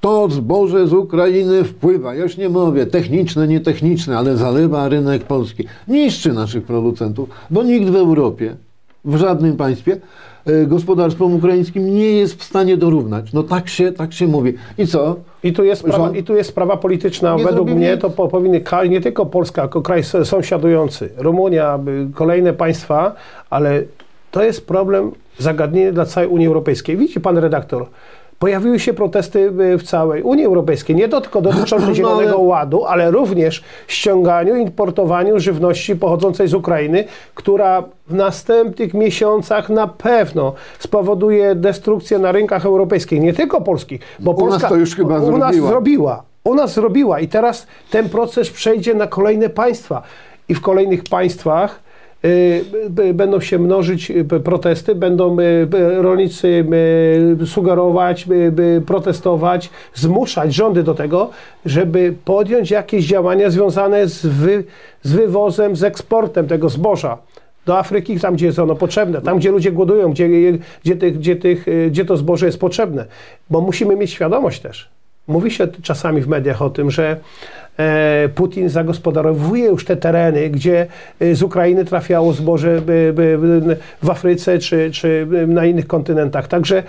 to 0.00 0.28
zboże 0.30 0.86
z 0.86 0.92
Ukrainy 0.92 1.64
wpływa, 1.64 2.14
ja 2.14 2.22
już 2.22 2.36
nie 2.36 2.48
mówię 2.48 2.86
techniczne, 2.86 3.48
nietechniczne, 3.48 4.18
ale 4.18 4.36
zalewa 4.36 4.88
rynek 4.88 5.22
polski. 5.22 5.64
Niszczy 5.88 6.32
naszych 6.32 6.64
producentów, 6.64 7.28
bo 7.50 7.62
nikt 7.62 7.90
w 7.90 7.96
Europie, 7.96 8.56
w 9.04 9.16
żadnym 9.16 9.56
państwie 9.56 9.96
e, 10.46 10.66
gospodarstwom 10.66 11.34
ukraińskim 11.34 11.94
nie 11.94 12.10
jest 12.12 12.34
w 12.34 12.42
stanie 12.44 12.76
dorównać. 12.76 13.32
No 13.32 13.42
tak 13.42 13.68
się, 13.68 13.92
tak 13.92 14.12
się 14.12 14.26
mówi. 14.26 14.54
I 14.78 14.86
co? 14.86 15.16
I 15.44 15.52
tu 15.52 15.64
jest 15.64 15.80
sprawa, 15.82 15.98
Rząd- 16.08 16.16
i 16.16 16.24
tu 16.24 16.34
jest 16.36 16.50
sprawa 16.50 16.76
polityczna. 16.76 17.36
Nie 17.36 17.44
Według 17.44 17.70
mnie 17.70 17.92
nic. 17.92 18.00
to 18.00 18.10
po, 18.10 18.28
powinny 18.28 18.62
nie 18.88 19.00
tylko 19.00 19.26
Polska, 19.26 19.62
jako 19.62 19.82
kraj 19.82 20.02
sąsiadujący, 20.24 21.08
Rumunia, 21.16 21.78
by- 21.78 22.08
kolejne 22.14 22.52
państwa, 22.52 23.14
ale 23.50 23.82
to 24.30 24.42
jest 24.42 24.66
problem, 24.66 25.10
zagadnienie 25.38 25.92
dla 25.92 26.04
całej 26.04 26.28
Unii 26.28 26.46
Europejskiej. 26.46 26.96
Widzi 26.96 27.20
pan 27.20 27.38
redaktor, 27.38 27.86
pojawiły 28.42 28.80
się 28.80 28.94
protesty 28.94 29.38
y, 29.74 29.78
w 29.78 29.82
całej 29.82 30.22
Unii 30.22 30.44
Europejskiej, 30.44 30.96
nie 30.96 31.08
tylko 31.08 31.40
dotyczące 31.40 31.86
No, 31.86 31.94
Zielonego 31.94 32.38
Ładu, 32.38 32.84
ale 32.84 33.10
również 33.10 33.62
ściąganiu, 33.86 34.56
importowaniu 34.56 35.40
żywności 35.40 35.96
pochodzącej 35.96 36.48
z 36.48 36.54
Ukrainy, 36.54 37.04
która 37.34 37.82
w 38.06 38.14
następnych 38.14 38.94
miesiącach 38.94 39.70
na 39.70 39.86
pewno 39.86 40.54
spowoduje 40.78 41.54
destrukcję 41.54 42.18
na 42.18 42.32
rynkach 42.32 42.66
europejskich, 42.66 43.20
nie 43.20 43.32
tylko 43.32 43.60
polskich, 43.60 44.00
bo 44.18 44.30
U 44.30 44.34
nas 44.34 44.50
Polska 44.50 44.68
to 44.68 44.76
już 44.76 44.96
chyba 44.96 45.18
u 45.18 45.38
nas 45.38 45.56
zrobiła. 45.56 46.22
U 46.44 46.54
nas 46.54 46.74
zrobiła. 46.74 47.20
I 47.20 47.28
teraz 47.28 47.66
ten 47.90 48.08
proces 48.08 48.50
przejdzie 48.50 48.94
na 48.94 49.06
kolejne 49.06 49.48
państwa. 49.48 50.02
I 50.48 50.54
w 50.54 50.60
kolejnych 50.60 51.04
państwach 51.04 51.80
będą 53.14 53.40
się 53.40 53.58
mnożyć 53.58 54.10
y, 54.10 54.24
protesty, 54.24 54.94
będą 54.94 55.38
y, 55.40 55.68
rolnicy 56.02 56.66
y, 57.42 57.46
sugerować, 57.46 58.26
protestować, 58.86 59.70
zmuszać 59.94 60.54
rządy 60.54 60.82
do 60.82 60.94
tego, 60.94 61.30
żeby 61.66 62.14
podjąć 62.24 62.70
jakieś 62.70 63.04
działania 63.04 63.50
związane 63.50 64.08
z, 64.08 64.26
wy, 64.26 64.64
z 65.02 65.12
wywozem, 65.12 65.76
z 65.76 65.84
eksportem 65.84 66.46
tego 66.46 66.68
zboża 66.68 67.18
do 67.66 67.78
Afryki, 67.78 68.20
tam 68.20 68.34
gdzie 68.34 68.46
jest 68.46 68.58
ono 68.58 68.74
potrzebne, 68.74 69.20
tam 69.20 69.38
gdzie 69.38 69.50
ludzie 69.50 69.72
głodują, 69.72 70.10
gdzie, 70.12 70.28
gdzie, 70.84 70.96
tych, 70.96 71.18
gdzie, 71.18 71.36
tych, 71.36 71.68
y, 71.68 71.88
gdzie 71.90 72.04
to 72.04 72.16
zboże 72.16 72.46
jest 72.46 72.60
potrzebne. 72.60 73.06
Bo 73.50 73.60
musimy 73.60 73.96
mieć 73.96 74.10
świadomość 74.10 74.60
też. 74.60 74.90
Mówi 75.32 75.50
się 75.50 75.68
czasami 75.82 76.20
w 76.20 76.28
mediach 76.28 76.62
o 76.62 76.70
tym, 76.70 76.90
że 76.90 77.16
e, 77.76 78.28
Putin 78.34 78.68
zagospodarowuje 78.68 79.64
już 79.64 79.84
te 79.84 79.96
tereny, 79.96 80.50
gdzie 80.50 80.86
y, 81.22 81.34
z 81.34 81.42
Ukrainy 81.42 81.84
trafiało 81.84 82.32
zboże 82.32 82.80
by, 82.80 83.14
w 84.02 84.10
Afryce 84.10 84.58
czy, 84.58 84.90
czy 84.90 85.26
na 85.46 85.66
innych 85.66 85.86
kontynentach. 85.86 86.48
Także 86.48 86.82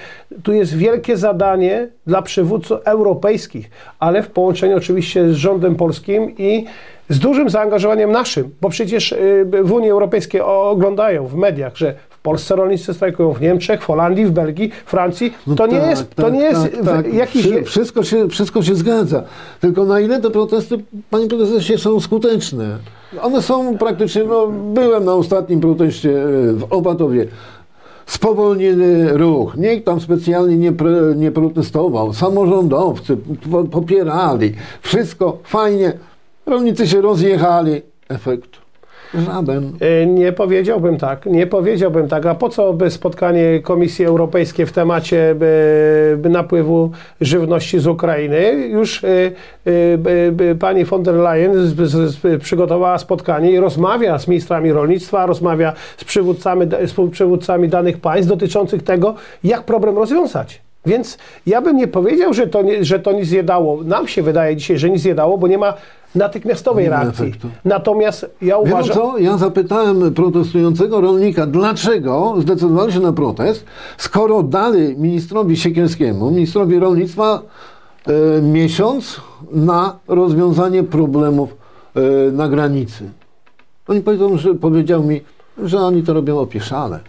tu 0.43 0.53
jest 0.53 0.77
wielkie 0.77 1.17
zadanie 1.17 1.87
dla 2.07 2.21
przywódców 2.21 2.79
europejskich, 2.85 3.69
ale 3.99 4.23
w 4.23 4.27
połączeniu 4.27 4.77
oczywiście 4.77 5.29
z 5.29 5.35
rządem 5.35 5.75
polskim 5.75 6.37
i 6.37 6.65
z 7.09 7.19
dużym 7.19 7.49
zaangażowaniem 7.49 8.11
naszym, 8.11 8.55
bo 8.61 8.69
przecież 8.69 9.15
w 9.63 9.71
Unii 9.71 9.89
Europejskiej 9.89 10.41
oglądają 10.41 11.27
w 11.27 11.35
mediach, 11.35 11.77
że 11.77 11.95
Polsce 12.23 12.55
rolnicy 12.55 12.93
strajkują, 12.93 13.33
w 13.33 13.41
Niemczech, 13.41 13.81
w 13.81 13.85
Holandii, 13.85 14.25
w 14.25 14.31
Belgii, 14.31 14.71
Francji. 14.85 15.33
No 15.47 15.55
to 15.55 15.67
nie 15.67 15.79
tak, 15.79 15.89
jest, 15.89 16.15
to 16.15 16.23
tak, 16.23 16.33
nie 16.33 16.39
jest 16.41 16.61
tak, 16.63 16.81
w- 16.81 16.85
tak. 16.85 17.13
jakiś... 17.13 17.41
Wszy- 17.41 17.63
Wszystko 17.63 18.03
się, 18.03 18.27
wszystko 18.29 18.61
się 18.63 18.75
zgadza. 18.75 19.23
Tylko 19.61 19.85
na 19.85 19.99
ile 19.99 20.21
te 20.21 20.29
protesty, 20.29 20.77
panie 21.09 21.27
prezesie, 21.27 21.77
są 21.77 21.99
skuteczne? 21.99 22.77
One 23.21 23.41
są 23.41 23.77
praktycznie, 23.77 24.23
no, 24.23 24.47
byłem 24.47 25.05
na 25.05 25.13
ostatnim 25.13 25.59
proteście 25.61 26.09
e, 26.23 26.53
w 26.53 26.63
Opatowie. 26.69 27.27
Spowolniony 28.05 29.17
ruch. 29.17 29.57
Nikt 29.57 29.85
tam 29.85 29.99
specjalnie 30.01 30.57
nie, 30.57 30.71
pre, 30.71 30.91
nie 31.15 31.31
protestował. 31.31 32.13
Samorządowcy 32.13 33.17
po- 33.51 33.63
popierali. 33.63 34.53
Wszystko 34.81 35.37
fajnie. 35.43 35.93
Rolnicy 36.45 36.87
się 36.87 37.01
rozjechali. 37.01 37.81
Efekt 38.09 38.49
żaden. 39.25 39.71
Y, 40.03 40.05
Nie 40.05 40.31
powiedziałbym 40.31 40.97
tak, 40.97 41.25
nie 41.25 41.47
powiedziałbym 41.47 42.07
tak. 42.07 42.25
A 42.25 42.35
po 42.35 42.49
co 42.49 42.73
by 42.73 42.89
spotkanie 42.89 43.59
Komisji 43.59 44.05
Europejskiej 44.05 44.65
w 44.65 44.71
temacie 44.71 45.35
by, 45.35 46.17
by 46.21 46.29
napływu 46.29 46.91
żywności 47.21 47.79
z 47.79 47.87
Ukrainy? 47.87 48.67
Już 48.69 49.03
y, 49.03 49.33
by, 49.97 50.55
pani 50.59 50.85
von 50.85 51.03
der 51.03 51.15
Leyen 51.15 51.67
z, 51.67 51.91
z, 51.91 52.41
przygotowała 52.41 52.97
spotkanie 52.97 53.51
i 53.51 53.59
rozmawia 53.59 54.19
z 54.19 54.27
ministrami 54.27 54.71
rolnictwa, 54.71 55.25
rozmawia 55.25 55.73
z 55.97 56.03
przywódcami, 56.03 56.65
z 56.85 57.09
przywódcami 57.11 57.69
danych 57.69 57.97
państw 57.97 58.29
dotyczących 58.29 58.83
tego, 58.83 59.15
jak 59.43 59.63
problem 59.63 59.97
rozwiązać. 59.97 60.62
Więc 60.85 61.17
ja 61.45 61.61
bym 61.61 61.77
nie 61.77 61.87
powiedział, 61.87 62.33
że 62.33 62.47
to, 62.47 62.61
nie, 62.61 62.85
że 62.85 62.99
to 62.99 63.11
nic 63.11 63.31
nie 63.31 63.43
dało. 63.43 63.83
Nam 63.83 64.07
się 64.07 64.23
wydaje 64.23 64.55
dzisiaj, 64.55 64.77
że 64.77 64.89
nic 64.89 65.05
nie 65.05 65.15
dało, 65.15 65.37
bo 65.37 65.47
nie 65.47 65.57
ma 65.57 65.73
natychmiastowej 66.15 66.83
Nie 66.83 66.89
reakcji. 66.89 67.25
efektu. 67.27 67.47
Natomiast 67.65 68.25
ja 68.41 68.57
uważam... 68.57 68.95
co? 68.95 69.17
Ja 69.17 69.37
zapytałem 69.37 70.13
protestującego 70.13 71.01
rolnika, 71.01 71.45
dlaczego 71.47 72.35
zdecydowali 72.41 72.93
się 72.93 72.99
na 72.99 73.13
protest, 73.13 73.65
skoro 73.97 74.43
dali 74.43 74.97
ministrowi 74.97 75.57
Siekierskiemu, 75.57 76.31
ministrowi 76.31 76.79
rolnictwa, 76.79 77.41
e, 78.07 78.41
miesiąc 78.41 79.21
na 79.51 79.99
rozwiązanie 80.07 80.83
problemów 80.83 81.55
e, 81.95 82.31
na 82.31 82.47
granicy. 82.49 83.09
Oni 83.87 84.01
powiedzą, 84.01 84.37
że 84.37 84.55
powiedział 84.55 85.03
mi, 85.03 85.21
że 85.63 85.79
oni 85.79 86.03
to 86.03 86.13
robią 86.13 86.39
opieszale. 86.39 86.99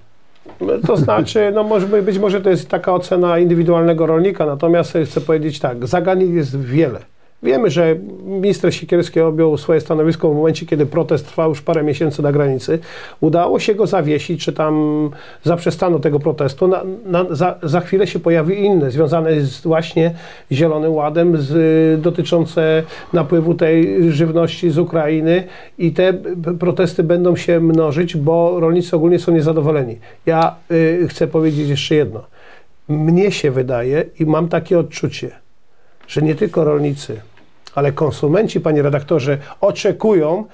To 0.86 0.96
znaczy, 0.96 1.52
no 1.54 1.62
może 1.64 1.86
być- 1.86 2.04
być 2.04 2.18
może 2.18 2.40
to 2.40 2.50
jest 2.50 2.68
taka 2.68 2.94
ocena 2.94 3.38
indywidualnego 3.38 4.06
rolnika, 4.06 4.46
natomiast 4.46 4.98
chcę 5.06 5.20
powiedzieć 5.20 5.60
tak, 5.60 5.86
zagadnień 5.86 6.34
jest 6.34 6.60
wiele. 6.60 6.98
Wiemy, 7.44 7.70
że 7.70 7.96
minister 8.24 8.74
Siekierski 8.74 9.20
objął 9.20 9.58
swoje 9.58 9.80
stanowisko 9.80 10.30
w 10.30 10.36
momencie, 10.36 10.66
kiedy 10.66 10.86
protest 10.86 11.26
trwał 11.26 11.48
już 11.48 11.62
parę 11.62 11.82
miesięcy 11.82 12.22
na 12.22 12.32
granicy. 12.32 12.78
Udało 13.20 13.58
się 13.58 13.74
go 13.74 13.86
zawiesić, 13.86 14.44
czy 14.44 14.52
tam 14.52 15.10
zaprzestano 15.42 15.98
tego 15.98 16.20
protestu. 16.20 16.68
Na, 16.68 16.82
na, 17.06 17.24
za, 17.30 17.58
za 17.62 17.80
chwilę 17.80 18.06
się 18.06 18.18
pojawi 18.18 18.64
inne, 18.64 18.90
związane 18.90 19.40
z 19.40 19.60
właśnie 19.60 20.14
Zielonym 20.52 20.92
Ładem, 20.92 21.36
z, 21.38 22.00
dotyczące 22.00 22.82
napływu 23.12 23.54
tej 23.54 24.12
żywności 24.12 24.70
z 24.70 24.78
Ukrainy 24.78 25.44
i 25.78 25.92
te 25.92 26.14
protesty 26.58 27.02
będą 27.02 27.36
się 27.36 27.60
mnożyć, 27.60 28.16
bo 28.16 28.60
rolnicy 28.60 28.96
ogólnie 28.96 29.18
są 29.18 29.32
niezadowoleni. 29.32 29.98
Ja 30.26 30.54
y, 30.70 31.06
chcę 31.08 31.26
powiedzieć 31.26 31.68
jeszcze 31.68 31.94
jedno. 31.94 32.24
Mnie 32.88 33.32
się 33.32 33.50
wydaje 33.50 34.04
i 34.20 34.26
mam 34.26 34.48
takie 34.48 34.78
odczucie, 34.78 35.30
że 36.08 36.22
nie 36.22 36.34
tylko 36.34 36.64
rolnicy, 36.64 37.20
ale 37.74 37.92
konsumenci, 37.92 38.60
panie 38.60 38.82
redaktorze, 38.82 39.38
oczekują, 39.60 40.44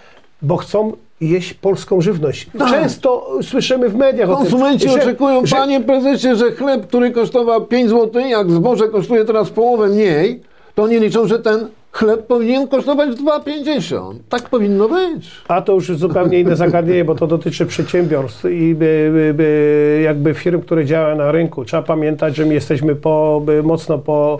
bo 0.42 0.56
chcą 0.56 0.92
jeść 1.20 1.54
polską 1.54 2.00
żywność. 2.00 2.46
Tak. 2.58 2.70
Często 2.70 3.38
słyszymy 3.42 3.88
w 3.88 3.94
mediach 3.94 4.28
Konsumenci 4.28 4.88
o 4.88 4.90
tym, 4.90 5.00
że, 5.00 5.06
oczekują, 5.06 5.46
że, 5.46 5.56
panie 5.56 5.80
prezesie, 5.80 6.36
że 6.36 6.52
chleb, 6.52 6.86
który 6.86 7.10
kosztował 7.10 7.66
5 7.66 7.90
zł, 7.90 8.22
jak 8.28 8.50
zboże 8.50 8.88
kosztuje 8.88 9.24
teraz 9.24 9.50
połowę 9.50 9.88
mniej, 9.88 10.40
to 10.74 10.82
oni 10.82 10.98
liczą, 10.98 11.26
że 11.26 11.38
ten 11.38 11.68
chleb 11.92 12.26
powinien 12.26 12.68
kosztować 12.68 13.10
2,50. 13.10 14.14
Tak 14.28 14.48
powinno 14.48 14.88
być. 14.88 15.30
A 15.48 15.62
to 15.62 15.72
już 15.72 15.96
zupełnie 15.96 16.40
inne 16.40 16.56
zagadnienie, 16.56 17.04
bo 17.04 17.14
to 17.14 17.26
dotyczy 17.26 17.66
przedsiębiorstw 17.66 18.44
i 18.44 18.74
by, 18.74 19.10
by, 19.12 19.34
by 19.34 20.00
jakby 20.04 20.34
firm, 20.34 20.60
które 20.60 20.84
działają 20.84 21.16
na 21.16 21.32
rynku. 21.32 21.64
Trzeba 21.64 21.82
pamiętać, 21.82 22.36
że 22.36 22.46
my 22.46 22.54
jesteśmy 22.54 22.96
po, 22.96 23.42
mocno 23.62 23.98
po 23.98 24.38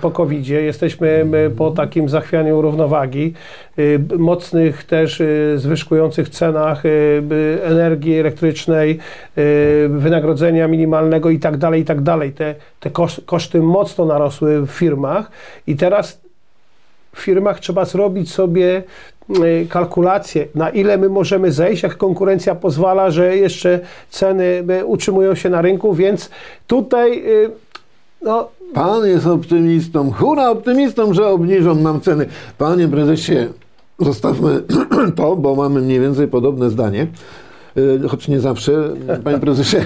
po, 0.00 0.10
COVID-zie, 0.10 0.62
jesteśmy 0.62 1.26
po 1.56 1.70
takim 1.70 2.08
zachwianiu 2.08 2.62
równowagi, 2.62 3.34
mocnych 4.18 4.84
też 4.84 5.22
zwyżkujących 5.56 6.28
cenach 6.28 6.82
energii 7.62 8.18
elektrycznej, 8.18 8.98
wynagrodzenia 9.88 10.68
minimalnego 10.68 11.30
i 11.30 11.38
tak 11.38 11.56
dalej, 11.56 11.82
i 11.82 11.84
tak 11.84 12.00
dalej. 12.00 12.32
Te, 12.32 12.54
te 12.80 12.90
koszty 13.26 13.62
mocno 13.62 14.04
narosły 14.04 14.60
w 14.60 14.70
firmach 14.70 15.30
i 15.66 15.76
teraz 15.76 16.20
w 17.14 17.20
firmach 17.20 17.60
trzeba 17.60 17.84
zrobić 17.84 18.32
sobie 18.32 18.82
Y, 19.30 19.66
kalkulacje, 19.70 20.46
na 20.54 20.70
ile 20.70 20.98
my 20.98 21.08
możemy 21.08 21.52
zejść, 21.52 21.82
jak 21.82 21.96
konkurencja 21.96 22.54
pozwala, 22.54 23.10
że 23.10 23.36
jeszcze 23.36 23.80
ceny 24.10 24.64
y, 24.80 24.84
utrzymują 24.84 25.34
się 25.34 25.50
na 25.50 25.62
rynku, 25.62 25.94
więc 25.94 26.30
tutaj 26.66 27.22
y, 27.26 27.50
no, 28.22 28.48
Pan 28.74 29.06
jest 29.06 29.26
optymistą, 29.26 30.12
hura 30.12 30.50
optymistą, 30.50 31.14
że 31.14 31.26
obniżą 31.28 31.74
nam 31.74 32.00
ceny. 32.00 32.26
Panie 32.58 32.88
prezesie, 32.88 33.48
zostawmy 33.98 34.62
to, 35.16 35.36
bo 35.36 35.54
mamy 35.54 35.80
mniej 35.80 36.00
więcej 36.00 36.28
podobne 36.28 36.70
zdanie. 36.70 37.06
Choć 38.08 38.28
nie 38.28 38.40
zawsze, 38.40 38.72
panie 39.24 39.38
prezesie, 39.38 39.76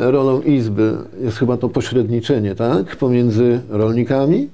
rolą 0.00 0.40
Izby 0.40 0.96
jest 1.20 1.38
chyba 1.38 1.56
to 1.56 1.68
pośredniczenie, 1.68 2.54
tak? 2.54 2.96
Pomiędzy 2.96 3.60
rolnikami 3.70 4.48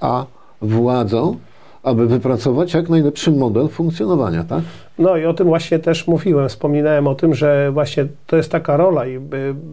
a 0.00 0.26
władzą 0.62 1.36
aby 1.84 2.06
wypracować 2.06 2.74
jak 2.74 2.88
najlepszy 2.88 3.30
model 3.30 3.68
funkcjonowania, 3.68 4.44
tak? 4.44 4.62
No 4.98 5.16
i 5.16 5.24
o 5.24 5.34
tym 5.34 5.46
właśnie 5.46 5.78
też 5.78 6.06
mówiłem, 6.06 6.48
wspominałem 6.48 7.06
o 7.06 7.14
tym, 7.14 7.34
że 7.34 7.70
właśnie 7.72 8.06
to 8.26 8.36
jest 8.36 8.50
taka 8.50 8.76
rola 8.76 9.06
i 9.06 9.20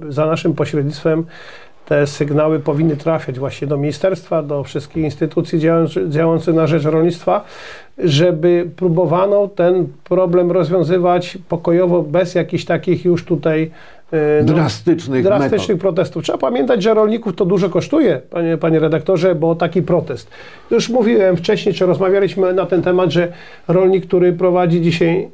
za 0.09 0.25
naszym 0.25 0.53
pośrednictwem 0.53 1.25
te 1.91 2.07
sygnały 2.07 2.59
powinny 2.59 2.97
trafiać 2.97 3.39
właśnie 3.39 3.67
do 3.67 3.77
ministerstwa, 3.77 4.43
do 4.43 4.63
wszystkich 4.63 5.03
instytucji 5.03 5.59
działających 6.09 6.55
na 6.55 6.67
rzecz 6.67 6.83
rolnictwa, 6.83 7.43
żeby 7.97 8.69
próbowano 8.75 9.47
ten 9.47 9.87
problem 10.03 10.51
rozwiązywać 10.51 11.37
pokojowo, 11.49 12.01
bez 12.03 12.35
jakichś 12.35 12.65
takich 12.65 13.05
już 13.05 13.25
tutaj 13.25 13.71
E, 14.11 14.43
no, 14.43 14.53
drastycznych, 14.53 15.23
drastycznych 15.23 15.67
metod. 15.67 15.81
protestów. 15.81 16.23
Trzeba 16.23 16.37
pamiętać, 16.37 16.83
że 16.83 16.93
rolników 16.93 17.35
to 17.35 17.45
dużo 17.45 17.69
kosztuje, 17.69 18.21
panie, 18.29 18.57
panie 18.57 18.79
redaktorze, 18.79 19.35
bo 19.35 19.55
taki 19.55 19.81
protest. 19.81 20.29
Już 20.71 20.89
mówiłem 20.89 21.37
wcześniej, 21.37 21.75
czy 21.75 21.85
rozmawialiśmy 21.85 22.53
na 22.53 22.65
ten 22.65 22.81
temat, 22.81 23.11
że 23.11 23.33
rolnik, 23.67 24.07
który 24.07 24.33
prowadzi 24.33 24.81
dzisiaj 24.81 25.29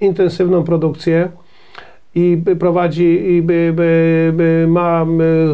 intensywną 0.00 0.62
produkcję, 0.64 1.28
i 2.14 2.42
prowadzi, 2.58 3.32
i 3.32 3.42
by, 3.42 3.72
by, 3.76 4.32
by 4.36 4.66
ma 4.68 5.06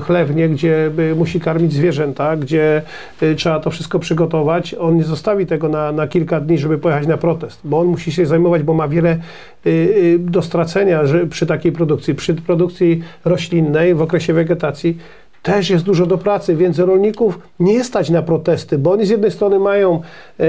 chlewnię, 0.03 0.49
gdzie 0.49 0.91
musi 1.17 1.41
karmić 1.41 1.73
zwierzęta, 1.73 2.37
gdzie 2.37 2.83
y, 3.23 3.35
trzeba 3.35 3.61
to 3.61 3.71
wszystko 3.71 3.99
przygotować. 3.99 4.75
On 4.75 4.97
nie 4.97 5.05
zostawi 5.05 5.47
tego 5.47 5.69
na, 5.69 5.93
na 5.93 6.07
kilka 6.07 6.41
dni, 6.41 6.59
żeby 6.59 6.79
pojechać 6.79 7.07
na 7.07 7.17
protest, 7.17 7.61
bo 7.65 7.81
on 7.81 7.87
musi 7.87 8.13
się 8.13 8.27
zajmować, 8.27 8.63
bo 8.63 8.75
ma 8.75 8.89
wiele 8.89 9.19
y, 9.67 9.71
y, 9.71 10.19
do 10.19 10.43
stracenia 10.43 11.01
przy 11.31 11.47
takiej 11.47 11.73
produkcji. 11.73 12.15
Przy 12.15 12.35
produkcji 12.35 13.03
roślinnej 13.25 13.95
w 13.95 14.03
okresie 14.03 14.33
wegetacji 14.33 14.99
też 15.43 15.71
jest 15.71 15.85
dużo 15.85 16.07
do 16.07 16.19
pracy, 16.19 16.57
więc 16.57 16.79
rolników 16.79 17.39
nie 17.61 17.85
stać 17.85 18.11
na 18.11 18.23
protesty, 18.23 18.79
bo 18.79 18.93
oni 18.93 19.07
z 19.07 19.09
jednej 19.09 19.31
strony 19.31 19.59
mają 19.59 20.01
e, 20.41 20.45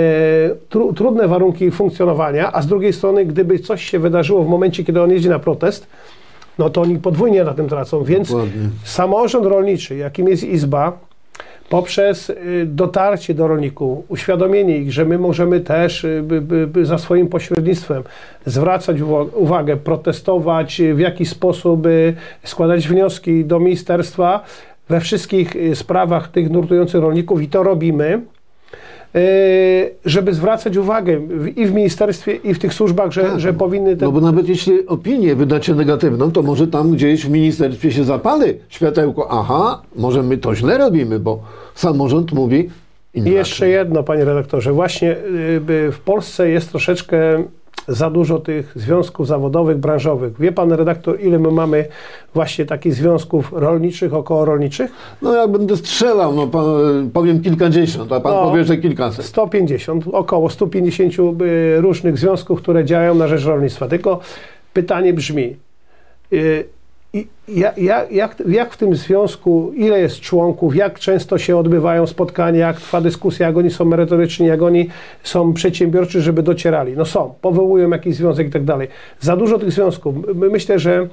tru, 0.69 0.93
trudne 0.93 1.27
warunki 1.27 1.71
funkcjonowania, 1.71 2.51
a 2.53 2.62
z 2.62 2.67
drugiej 2.67 2.93
strony, 2.93 3.25
gdyby 3.25 3.60
coś 3.60 3.83
się 3.83 4.00
wydarzyło 4.00 4.43
w 4.43 4.48
momencie, 4.48 4.83
kiedy 4.83 5.01
on 5.01 5.12
jedzie 5.12 5.29
na 5.29 5.39
protest, 5.39 5.88
no 6.57 6.69
to 6.69 6.81
oni 6.81 6.98
podwójnie 6.98 7.43
na 7.43 7.53
tym 7.53 7.69
tracą. 7.69 8.03
Więc 8.03 8.27
Dokładnie. 8.27 8.69
samorząd 8.83 9.45
rolniczy, 9.45 9.95
jakim 9.95 10.27
jest 10.27 10.43
Izba, 10.43 10.98
poprzez 11.69 12.29
y, 12.29 12.65
dotarcie 12.65 13.33
do 13.33 13.48
rolników, 13.48 14.05
uświadomienie 14.07 14.77
ich, 14.77 14.91
że 14.91 15.05
my 15.05 15.17
możemy 15.17 15.60
też 15.60 16.03
y, 16.03 16.24
by, 16.24 16.41
by, 16.41 16.67
by 16.67 16.86
za 16.86 16.98
swoim 16.98 17.27
pośrednictwem 17.27 18.03
zwracać 18.45 18.98
uwagę, 19.33 19.77
protestować, 19.77 20.81
w 20.93 21.00
jaki 21.00 21.25
sposób 21.25 21.88
składać 22.43 22.88
wnioski 22.88 23.45
do 23.45 23.60
ministerstwa, 23.60 24.43
we 24.91 24.99
wszystkich 24.99 25.56
y, 25.56 25.75
sprawach 25.75 26.32
tych 26.32 26.49
nurtujących 26.49 27.01
rolników 27.01 27.41
i 27.41 27.47
to 27.47 27.63
robimy, 27.63 28.21
y, 29.15 29.93
żeby 30.06 30.34
zwracać 30.34 30.77
uwagę 30.77 31.21
i 31.56 31.65
w 31.65 31.73
ministerstwie, 31.73 32.36
i 32.36 32.54
w 32.54 32.60
tych 32.60 32.73
służbach, 32.73 33.12
że, 33.12 33.21
tak. 33.21 33.39
że 33.39 33.54
powinny... 33.54 33.97
Ten... 33.97 34.06
No 34.06 34.12
bo 34.12 34.21
nawet 34.21 34.49
jeśli 34.49 34.88
opinię 34.88 35.36
wydacie 35.36 35.75
negatywną, 35.75 36.32
to 36.32 36.41
może 36.41 36.67
tam 36.67 36.91
gdzieś 36.91 37.25
w 37.25 37.30
ministerstwie 37.30 37.91
się 37.91 38.04
zapali 38.04 38.54
światełko. 38.69 39.27
Aha, 39.32 39.82
może 39.95 40.23
my 40.23 40.38
to 40.38 40.56
źle 40.56 40.77
robimy, 40.77 41.19
bo 41.19 41.43
samorząd 41.75 42.32
mówi 42.34 42.69
inaczej. 43.13 43.34
I 43.34 43.36
jeszcze 43.36 43.69
jedno, 43.69 44.04
panie 44.04 44.25
redaktorze. 44.25 44.71
Właśnie 44.71 45.12
y, 45.12 45.91
w 45.91 45.99
Polsce 46.06 46.49
jest 46.49 46.69
troszeczkę 46.69 47.43
za 47.88 48.10
dużo 48.10 48.39
tych 48.39 48.74
związków 48.76 49.28
zawodowych, 49.28 49.78
branżowych. 49.78 50.39
Wie 50.39 50.52
pan 50.52 50.72
redaktor, 50.72 51.22
ile 51.22 51.39
my 51.39 51.52
mamy 51.52 51.86
właśnie 52.34 52.65
takich 52.65 52.94
związków 52.94 53.54
rolniczych, 53.56 54.13
około 54.13 54.46
rolniczych? 54.46 54.91
No 55.22 55.34
jak 55.34 55.52
będę 55.52 55.78
strzelał, 55.78 56.36
no 56.36 56.48
pan, 56.48 56.65
powiem 57.13 57.41
kilkadziesiąt, 57.41 58.12
a 58.12 58.20
pan 58.20 58.34
no, 58.34 58.44
powie, 58.44 58.63
że 58.63 58.78
kilkaset. 58.78 59.26
150, 59.26 60.06
około 60.12 60.50
150 60.50 61.13
y, 61.41 61.82
różnych 61.82 62.17
związków, 62.17 62.62
które 62.62 62.86
działają 62.86 63.15
na 63.15 63.28
rzecz 63.28 63.46
rolnictwa. 63.46 63.88
Tylko 63.88 64.20
pytanie 64.74 65.13
brzmi, 65.13 65.56
y, 67.15 67.28
jak, 67.47 68.12
jak, 68.12 68.43
jak 68.47 68.74
w 68.74 68.78
tym 68.78 68.95
związku, 68.95 69.71
ile 69.76 70.00
jest 70.00 70.19
członków, 70.19 70.76
jak 70.76 71.00
często 71.00 71.38
się 71.38 71.58
odbywają 71.58 72.08
spotkania, 72.08 72.67
jak 72.67 72.82
trwa 72.82 73.02
dyskusja, 73.02 73.47
jak 73.47 73.58
oni 73.58 73.71
są 73.71 73.86
merytoryczni, 73.86 74.47
jak 74.47 74.62
oni 74.62 74.89
są 75.24 75.54
przedsiębiorczy, 75.54 76.21
żeby 76.21 76.43
docierali. 76.43 76.93
No 76.97 77.06
są, 77.06 77.34
powołują 77.41 77.89
jakiś 77.89 78.15
związek 78.15 78.47
i 78.47 78.52
tak 78.52 78.63
dalej. 78.63 78.88
Za 79.19 79.38
dużo 79.38 79.60
tych 79.60 79.71
związków. 79.71 80.15
Myślę, 80.36 80.80
że 80.80 81.08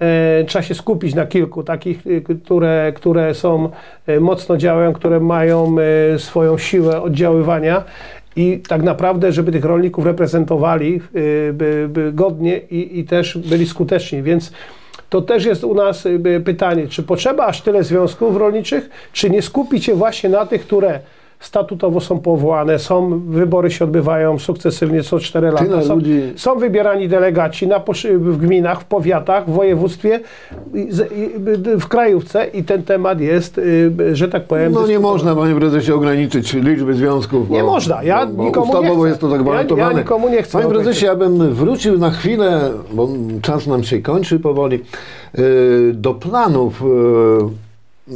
e, 0.00 0.44
trzeba 0.44 0.62
się 0.62 0.74
skupić 0.74 1.14
na 1.14 1.26
kilku 1.26 1.62
takich, 1.62 2.06
e, 2.06 2.34
które, 2.34 2.92
które 2.96 3.34
są, 3.34 3.68
e, 4.06 4.20
mocno 4.20 4.56
działają, 4.56 4.92
które 4.92 5.20
mają 5.20 5.76
e, 6.14 6.18
swoją 6.18 6.58
siłę 6.58 7.02
oddziaływania 7.02 7.84
i 8.36 8.60
tak 8.68 8.82
naprawdę, 8.82 9.32
żeby 9.32 9.52
tych 9.52 9.64
rolników 9.64 10.06
reprezentowali 10.06 11.00
e, 12.04 12.12
godnie 12.12 12.58
i, 12.58 12.98
i 12.98 13.04
też 13.04 13.38
byli 13.38 13.66
skuteczni. 13.66 14.22
Więc 14.22 14.52
to 15.10 15.22
też 15.22 15.44
jest 15.44 15.64
u 15.64 15.74
nas 15.74 16.06
y, 16.06 16.42
pytanie, 16.44 16.88
czy 16.88 17.02
potrzeba 17.02 17.46
aż 17.46 17.62
tyle 17.62 17.84
związków 17.84 18.36
rolniczych, 18.36 18.90
czy 19.12 19.30
nie 19.30 19.42
skupić 19.42 19.84
się 19.84 19.94
właśnie 19.94 20.30
na 20.30 20.46
tych, 20.46 20.66
które 20.66 21.00
statutowo 21.42 22.00
są 22.00 22.18
powołane, 22.18 22.78
są, 22.78 23.20
wybory 23.26 23.70
się 23.70 23.84
odbywają 23.84 24.38
sukcesywnie 24.38 25.02
co 25.02 25.18
4 25.18 25.50
lata. 25.50 25.82
Są, 25.82 25.94
ludzi... 25.94 26.22
są 26.36 26.58
wybierani 26.58 27.08
delegaci 27.08 27.66
na, 27.66 27.82
w 28.18 28.36
gminach, 28.36 28.80
w 28.80 28.84
powiatach, 28.84 29.50
w 29.50 29.52
województwie, 29.52 30.20
w 31.80 31.86
krajówce 31.88 32.46
i 32.46 32.64
ten 32.64 32.82
temat 32.82 33.20
jest, 33.20 33.58
y, 33.58 33.92
że 34.12 34.28
tak 34.28 34.44
powiem... 34.44 34.72
No 34.72 34.86
nie 34.86 34.98
można, 34.98 35.36
panie 35.36 35.54
prezesie, 35.54 35.92
ograniczyć 35.94 36.52
liczby 36.54 36.94
związków. 36.94 37.48
Bo, 37.48 37.54
nie 37.54 37.62
można, 37.62 38.02
ja 38.02 38.26
bo, 38.26 38.32
bo 38.32 38.44
nikomu 38.44 38.82
nie 38.82 38.90
chcę. 38.90 39.08
jest 39.08 39.20
to 39.20 39.28
zagwarantowane. 39.28 39.88
Ja, 39.88 39.92
ja 39.92 39.98
nikomu 39.98 40.28
nie 40.28 40.42
chcę. 40.42 40.58
Panie 40.58 40.70
prezesie, 40.70 41.06
ja 41.06 41.16
bym 41.16 41.54
wrócił 41.54 41.98
na 41.98 42.10
chwilę, 42.10 42.70
bo 42.92 43.08
czas 43.42 43.66
nam 43.66 43.84
się 43.84 44.02
kończy 44.02 44.40
powoli, 44.40 44.80
y, 45.38 45.92
do 45.94 46.14
planów 46.14 46.82
y, 46.82 47.61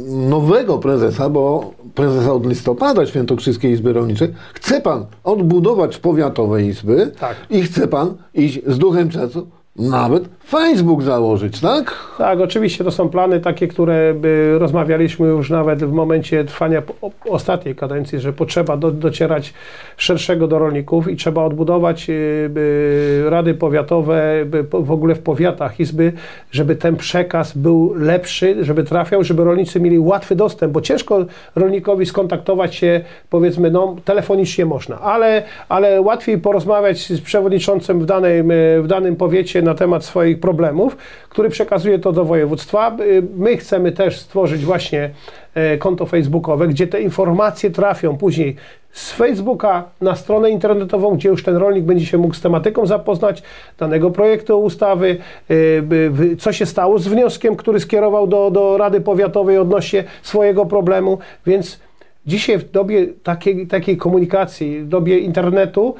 nowego 0.07 0.77
prezesa, 0.77 1.29
bo 1.29 1.73
prezesa 1.95 2.33
od 2.33 2.45
listopada 2.45 3.05
Świętokrzyskiej 3.05 3.71
Izby 3.71 3.93
Rolniczej, 3.93 4.33
chce 4.53 4.81
pan 4.81 5.05
odbudować 5.23 5.97
powiatowe 5.97 6.63
izby 6.63 7.11
tak. 7.19 7.37
i 7.49 7.61
chce 7.61 7.87
pan 7.87 8.13
iść 8.33 8.59
z 8.67 8.77
duchem 8.77 9.09
czasu 9.09 9.47
nawet 9.77 10.23
Facebook 10.47 11.03
założyć, 11.03 11.61
tak? 11.61 11.95
Tak, 12.17 12.39
oczywiście 12.39 12.83
to 12.83 12.91
są 12.91 13.09
plany 13.09 13.39
takie, 13.39 13.67
które 13.67 14.13
rozmawialiśmy 14.57 15.27
już 15.27 15.49
nawet 15.49 15.83
w 15.83 15.91
momencie 15.91 16.43
trwania 16.43 16.81
ostatniej 17.29 17.75
kadencji, 17.75 18.19
że 18.19 18.33
potrzeba 18.33 18.77
do, 18.77 18.91
docierać 18.91 19.53
szerszego 19.97 20.47
do 20.47 20.59
rolników 20.59 21.09
i 21.09 21.15
trzeba 21.15 21.43
odbudować 21.43 22.09
y, 22.09 23.29
rady 23.29 23.53
powiatowe, 23.53 24.45
w 24.73 24.91
ogóle 24.91 25.15
w 25.15 25.19
powiatach 25.19 25.79
izby, 25.79 26.13
żeby 26.51 26.75
ten 26.75 26.95
przekaz 26.95 27.57
był 27.57 27.93
lepszy, 27.95 28.65
żeby 28.65 28.83
trafiał, 28.83 29.23
żeby 29.23 29.43
rolnicy 29.43 29.79
mieli 29.79 29.99
łatwy 29.99 30.35
dostęp, 30.35 30.73
bo 30.73 30.81
ciężko 30.81 31.25
rolnikowi 31.55 32.05
skontaktować 32.05 32.75
się, 32.75 33.01
powiedzmy, 33.29 33.71
no 33.71 33.95
telefonicznie 34.05 34.65
można, 34.65 34.99
ale, 34.99 35.43
ale 35.69 36.01
łatwiej 36.01 36.37
porozmawiać 36.37 37.07
z 37.07 37.21
przewodniczącym 37.21 37.99
w 37.99 38.05
danym, 38.05 38.51
w 38.81 38.87
danym 38.87 39.15
powiecie 39.15 39.66
na 39.67 39.75
temat 39.75 40.05
swoich 40.05 40.39
problemów, 40.39 40.97
który 41.29 41.49
przekazuje 41.49 41.99
to 41.99 42.11
do 42.11 42.25
województwa. 42.25 42.97
My 43.37 43.57
chcemy 43.57 43.91
też 43.91 44.19
stworzyć 44.19 44.65
właśnie 44.65 45.09
e, 45.53 45.77
konto 45.77 46.05
facebookowe, 46.05 46.67
gdzie 46.67 46.87
te 46.87 47.01
informacje 47.01 47.69
trafią 47.69 48.17
później 48.17 48.55
z 48.97 49.11
Facebooka 49.11 49.83
na 50.01 50.15
stronę 50.15 50.49
internetową, 50.49 51.15
gdzie 51.15 51.29
już 51.29 51.43
ten 51.43 51.55
rolnik 51.57 51.85
będzie 51.85 52.05
się 52.05 52.17
mógł 52.17 52.33
z 52.33 52.41
tematyką 52.41 52.85
zapoznać 52.85 53.43
danego 53.77 54.11
projektu 54.11 54.61
ustawy, 54.61 55.17
y, 55.51 56.35
co 56.39 56.53
się 56.53 56.65
stało 56.65 56.99
z 56.99 57.07
wnioskiem, 57.07 57.55
który 57.55 57.79
skierował 57.79 58.27
do, 58.27 58.51
do 58.51 58.77
Rady 58.77 59.01
Powiatowej 59.01 59.57
odnośnie 59.57 60.03
swojego 60.21 60.65
problemu, 60.65 61.17
więc 61.45 61.79
dzisiaj 62.25 62.57
w 62.57 62.71
dobie 62.71 63.07
takiej, 63.23 63.67
takiej 63.67 63.97
komunikacji, 63.97 64.79
w 64.79 64.87
dobie 64.87 65.19
internetu, 65.19 65.95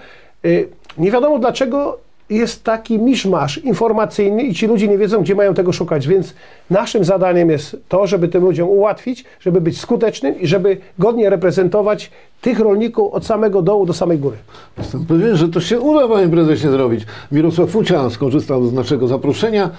y, 0.45 0.67
nie 0.97 1.11
wiadomo 1.11 1.39
dlaczego 1.39 2.06
jest 2.29 2.63
taki 2.63 2.99
miszmasz 2.99 3.57
informacyjny 3.57 4.43
i 4.43 4.53
ci 4.53 4.67
ludzie 4.67 4.87
nie 4.87 4.97
wiedzą, 4.97 5.21
gdzie 5.21 5.35
mają 5.35 5.53
tego 5.53 5.71
szukać. 5.71 6.07
Więc 6.07 6.33
naszym 6.69 7.03
zadaniem 7.03 7.49
jest 7.49 7.77
to, 7.89 8.07
żeby 8.07 8.27
tym 8.27 8.43
ludziom 8.43 8.69
ułatwić, 8.69 9.25
żeby 9.39 9.61
być 9.61 9.79
skutecznym 9.79 10.39
i 10.39 10.47
żeby 10.47 10.77
godnie 10.99 11.29
reprezentować 11.29 12.11
tych 12.41 12.59
rolników 12.59 13.13
od 13.13 13.25
samego 13.25 13.61
dołu 13.61 13.85
do 13.85 13.93
samej 13.93 14.19
góry. 14.19 14.37
Jestem 14.77 15.05
pewien, 15.05 15.35
że 15.35 15.49
to 15.49 15.61
się 15.61 15.79
uda, 15.79 16.07
panie 16.07 16.27
prezesie, 16.27 16.71
zrobić. 16.71 17.05
Mirosław 17.31 17.69
Fucia 17.69 18.09
skorzystał 18.09 18.65
z 18.65 18.73
naszego 18.73 19.07
zaproszenia. 19.07 19.69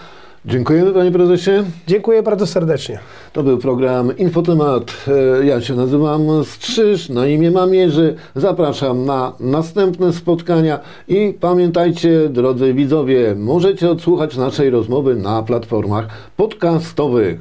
Dziękujemy 0.44 0.92
panie 0.92 1.12
prezesie. 1.12 1.50
Dziękuję 1.86 2.22
bardzo 2.22 2.46
serdecznie. 2.46 2.98
To 3.32 3.42
był 3.42 3.58
program 3.58 4.16
Infotemat. 4.16 5.04
E, 5.40 5.46
ja 5.46 5.60
się 5.60 5.74
nazywam 5.74 6.44
Strzyż, 6.44 7.08
na 7.08 7.26
imię 7.26 7.50
mam 7.50 7.74
Jerzy. 7.74 8.14
Zapraszam 8.36 9.04
na 9.04 9.32
następne 9.40 10.12
spotkania 10.12 10.80
i 11.08 11.34
pamiętajcie, 11.40 12.28
drodzy 12.28 12.74
widzowie, 12.74 13.34
możecie 13.38 13.90
odsłuchać 13.90 14.36
naszej 14.36 14.70
rozmowy 14.70 15.14
na 15.14 15.42
platformach 15.42 16.06
podcastowych. 16.36 17.40